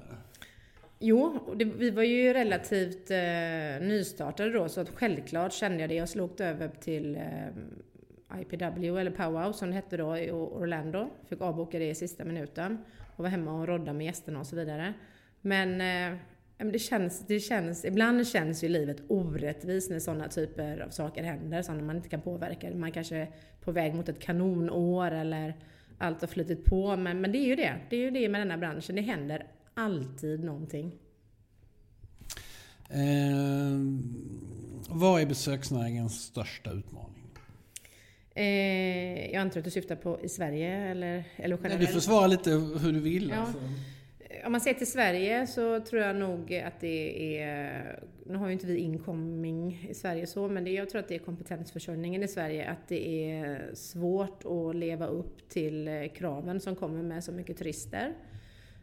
Jo, 0.99 1.39
det, 1.55 1.65
vi 1.65 1.89
var 1.89 2.03
ju 2.03 2.33
relativt 2.33 3.11
eh, 3.11 3.87
nystartade 3.87 4.49
då 4.49 4.69
så 4.69 4.81
att 4.81 4.89
självklart 4.89 5.53
kände 5.53 5.79
jag 5.79 5.89
det. 5.89 5.95
Jag 5.95 6.09
slog 6.09 6.41
över 6.41 6.67
till 6.67 7.15
eh, 7.15 8.41
IPW, 8.41 8.99
eller 8.99 9.11
Powwow 9.11 9.51
som 9.51 9.69
det 9.69 9.75
hette 9.75 9.97
då 9.97 10.17
i 10.17 10.31
Orlando. 10.31 11.09
Fick 11.27 11.41
avboka 11.41 11.79
det 11.79 11.89
i 11.89 11.95
sista 11.95 12.25
minuten 12.25 12.77
och 13.15 13.23
var 13.23 13.29
hemma 13.29 13.61
och 13.61 13.67
rodda 13.67 13.93
med 13.93 14.05
gästerna 14.05 14.39
och 14.39 14.47
så 14.47 14.55
vidare. 14.55 14.93
Men 15.41 15.81
eh, 15.81 16.19
men 16.63 16.71
det 16.71 16.79
känns, 16.79 17.27
det 17.27 17.39
känns, 17.39 17.85
ibland 17.85 18.27
känns 18.27 18.63
ju 18.63 18.69
livet 18.69 18.97
orättvist 19.07 19.89
när 19.89 19.99
sådana 19.99 20.27
typer 20.27 20.79
av 20.79 20.89
saker 20.89 21.23
händer, 21.23 21.61
sådana 21.61 21.83
man 21.83 21.95
inte 21.95 22.09
kan 22.09 22.21
påverka. 22.21 22.75
Man 22.75 22.91
kanske 22.91 23.17
är 23.17 23.31
på 23.61 23.71
väg 23.71 23.95
mot 23.95 24.09
ett 24.09 24.19
kanonår 24.19 25.11
eller 25.11 25.53
allt 25.97 26.21
har 26.21 26.27
flutit 26.27 26.65
på. 26.65 26.95
Men, 26.95 27.21
men 27.21 27.31
det 27.31 27.37
är 27.37 27.47
ju 27.47 27.55
det. 27.55 27.75
Det 27.89 27.95
är 27.95 27.99
ju 27.99 28.11
det 28.11 28.29
med 28.29 28.41
den 28.41 28.51
här 28.51 28.57
branschen. 28.57 28.95
Det 28.95 29.01
händer 29.01 29.45
alltid 29.73 30.43
någonting. 30.43 30.95
Eh, 32.89 33.79
vad 34.89 35.21
är 35.21 35.25
besöksnäringens 35.25 36.23
största 36.23 36.71
utmaning? 36.71 37.23
Eh, 38.35 39.31
jag 39.31 39.35
antar 39.35 39.59
att 39.59 39.65
du 39.65 39.71
syftar 39.71 39.95
på 39.95 40.19
i 40.23 40.29
Sverige 40.29 40.75
eller, 40.75 41.23
eller 41.35 41.57
generellt? 41.63 41.87
Du 41.87 41.93
får 41.93 41.99
svara 41.99 42.27
lite 42.27 42.49
hur 42.51 42.93
du 42.93 42.99
vill. 42.99 43.29
Ja. 43.29 43.35
Alltså. 43.35 43.59
Om 44.45 44.51
man 44.51 44.61
ser 44.61 44.73
till 44.73 44.91
Sverige 44.91 45.47
så 45.47 45.79
tror 45.79 46.01
jag 46.01 46.15
nog 46.15 46.55
att 46.55 46.79
det 46.79 47.37
är, 47.37 47.99
nu 48.25 48.37
har 48.37 48.47
ju 48.47 48.53
inte 48.53 48.67
vi 48.67 48.77
incoming 48.77 49.87
i 49.89 49.93
Sverige 49.93 50.27
så, 50.27 50.47
men 50.47 50.63
det, 50.63 50.71
jag 50.71 50.89
tror 50.89 50.99
att 50.99 51.07
det 51.07 51.15
är 51.15 51.19
kompetensförsörjningen 51.19 52.23
i 52.23 52.27
Sverige, 52.27 52.69
att 52.69 52.87
det 52.87 53.31
är 53.31 53.75
svårt 53.75 54.45
att 54.45 54.75
leva 54.75 55.07
upp 55.07 55.49
till 55.49 55.87
eh, 55.87 56.07
kraven 56.07 56.59
som 56.59 56.75
kommer 56.75 57.03
med 57.03 57.23
så 57.23 57.31
mycket 57.31 57.57
turister. 57.57 58.13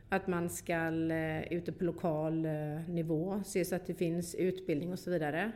Att 0.08 0.26
man 0.26 0.50
ska 0.50 0.74
eh, 1.12 1.52
ute 1.52 1.72
på 1.72 1.84
lokal 1.84 2.46
eh, 2.46 2.88
nivå 2.88 3.42
se 3.46 3.64
så 3.64 3.74
att 3.74 3.86
det 3.86 3.94
finns 3.94 4.34
utbildning 4.34 4.92
och 4.92 4.98
så 4.98 5.10
vidare. 5.10 5.52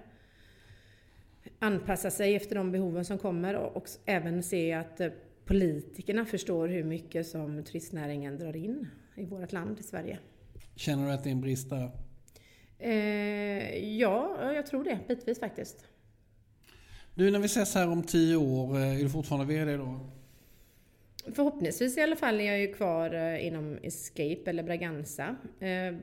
Anpassa 1.59 2.11
sig 2.11 2.35
efter 2.35 2.57
de 2.57 2.73
behoven 2.73 3.05
som 3.05 3.19
kommer 3.19 3.55
och 3.55 3.89
även 4.05 4.43
se 4.43 4.73
att 4.73 5.01
politikerna 5.45 6.25
förstår 6.25 6.69
hur 6.69 6.85
mycket 6.85 7.27
som 7.27 7.65
turistnäringen 7.65 8.39
drar 8.39 8.57
in 8.57 8.87
i 9.15 9.25
vårt 9.25 9.53
land, 9.53 9.81
i 9.81 9.83
Sverige. 9.83 10.19
Känner 10.75 11.07
du 11.07 11.13
att 11.13 11.25
det 11.25 11.29
är 11.29 11.33
en 11.33 11.41
brist 11.41 11.71
där? 11.71 11.91
Eh, 12.79 13.99
ja, 13.99 14.53
jag 14.53 14.67
tror 14.67 14.85
det. 14.85 14.99
Bitvis 15.09 15.41
faktiskt. 15.41 15.87
Du, 17.15 17.31
när 17.31 17.39
vi 17.39 17.47
ses 17.47 17.75
här 17.75 17.89
om 17.89 18.03
tio 18.03 18.37
år, 18.37 18.79
är 18.79 19.03
du 19.03 19.11
fortfarande 19.11 19.47
VD 19.47 19.77
då? 19.77 20.01
Förhoppningsvis 21.35 21.99
i 21.99 22.01
alla 22.01 22.17
fall 22.17 22.41
är 22.41 22.45
jag 22.45 22.61
ju 22.61 22.75
kvar 22.75 23.15
eh, 23.15 23.47
inom 23.47 23.79
Escape 23.83 24.43
eller 24.47 24.63
Braganza. 24.63 25.37
Eh, 25.61 25.95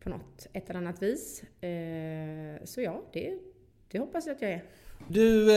på 0.00 0.08
något, 0.08 0.46
ett 0.52 0.70
eller 0.70 0.80
annat 0.80 1.02
vis. 1.02 1.42
Eh, 1.42 2.64
så 2.64 2.80
ja, 2.80 3.02
det, 3.12 3.38
det 3.90 3.98
hoppas 3.98 4.26
jag 4.26 4.34
att 4.34 4.42
jag 4.42 4.50
är. 4.50 4.64
Du, 5.08 5.52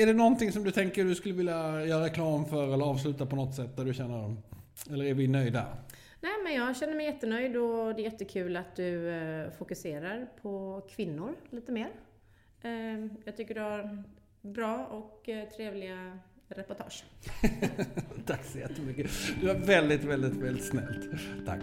är 0.00 0.06
det 0.06 0.12
någonting 0.12 0.52
som 0.52 0.64
du 0.64 0.70
tänker 0.70 1.04
du 1.04 1.14
skulle 1.14 1.34
vilja 1.34 1.86
göra 1.86 2.04
reklam 2.04 2.46
för 2.46 2.74
eller 2.74 2.84
avsluta 2.84 3.26
på 3.26 3.36
något 3.36 3.54
sätt 3.54 3.76
där 3.76 3.84
du 3.84 3.94
känner, 3.94 4.36
eller 4.90 5.04
är 5.04 5.14
vi 5.14 5.28
nöjda? 5.28 5.66
Nej, 6.20 6.32
men 6.44 6.54
jag 6.54 6.76
känner 6.76 6.94
mig 6.94 7.06
jättenöjd 7.06 7.56
och 7.56 7.94
det 7.94 8.02
är 8.02 8.04
jättekul 8.04 8.56
att 8.56 8.76
du 8.76 9.50
fokuserar 9.58 10.28
på 10.42 10.82
kvinnor 10.96 11.34
lite 11.50 11.72
mer. 11.72 11.90
Jag 13.24 13.36
tycker 13.36 13.54
du 13.54 13.60
har 13.60 14.04
bra 14.40 14.86
och 14.86 15.28
trevliga 15.56 16.18
reportage. 16.48 17.04
Tack 18.26 18.44
så 18.44 18.58
jättemycket. 18.58 19.10
Du 19.40 19.46
var 19.46 19.54
väldigt, 19.54 20.04
väldigt, 20.04 20.36
väldigt 20.36 20.64
snällt. 20.64 21.10
Tack. 21.46 21.62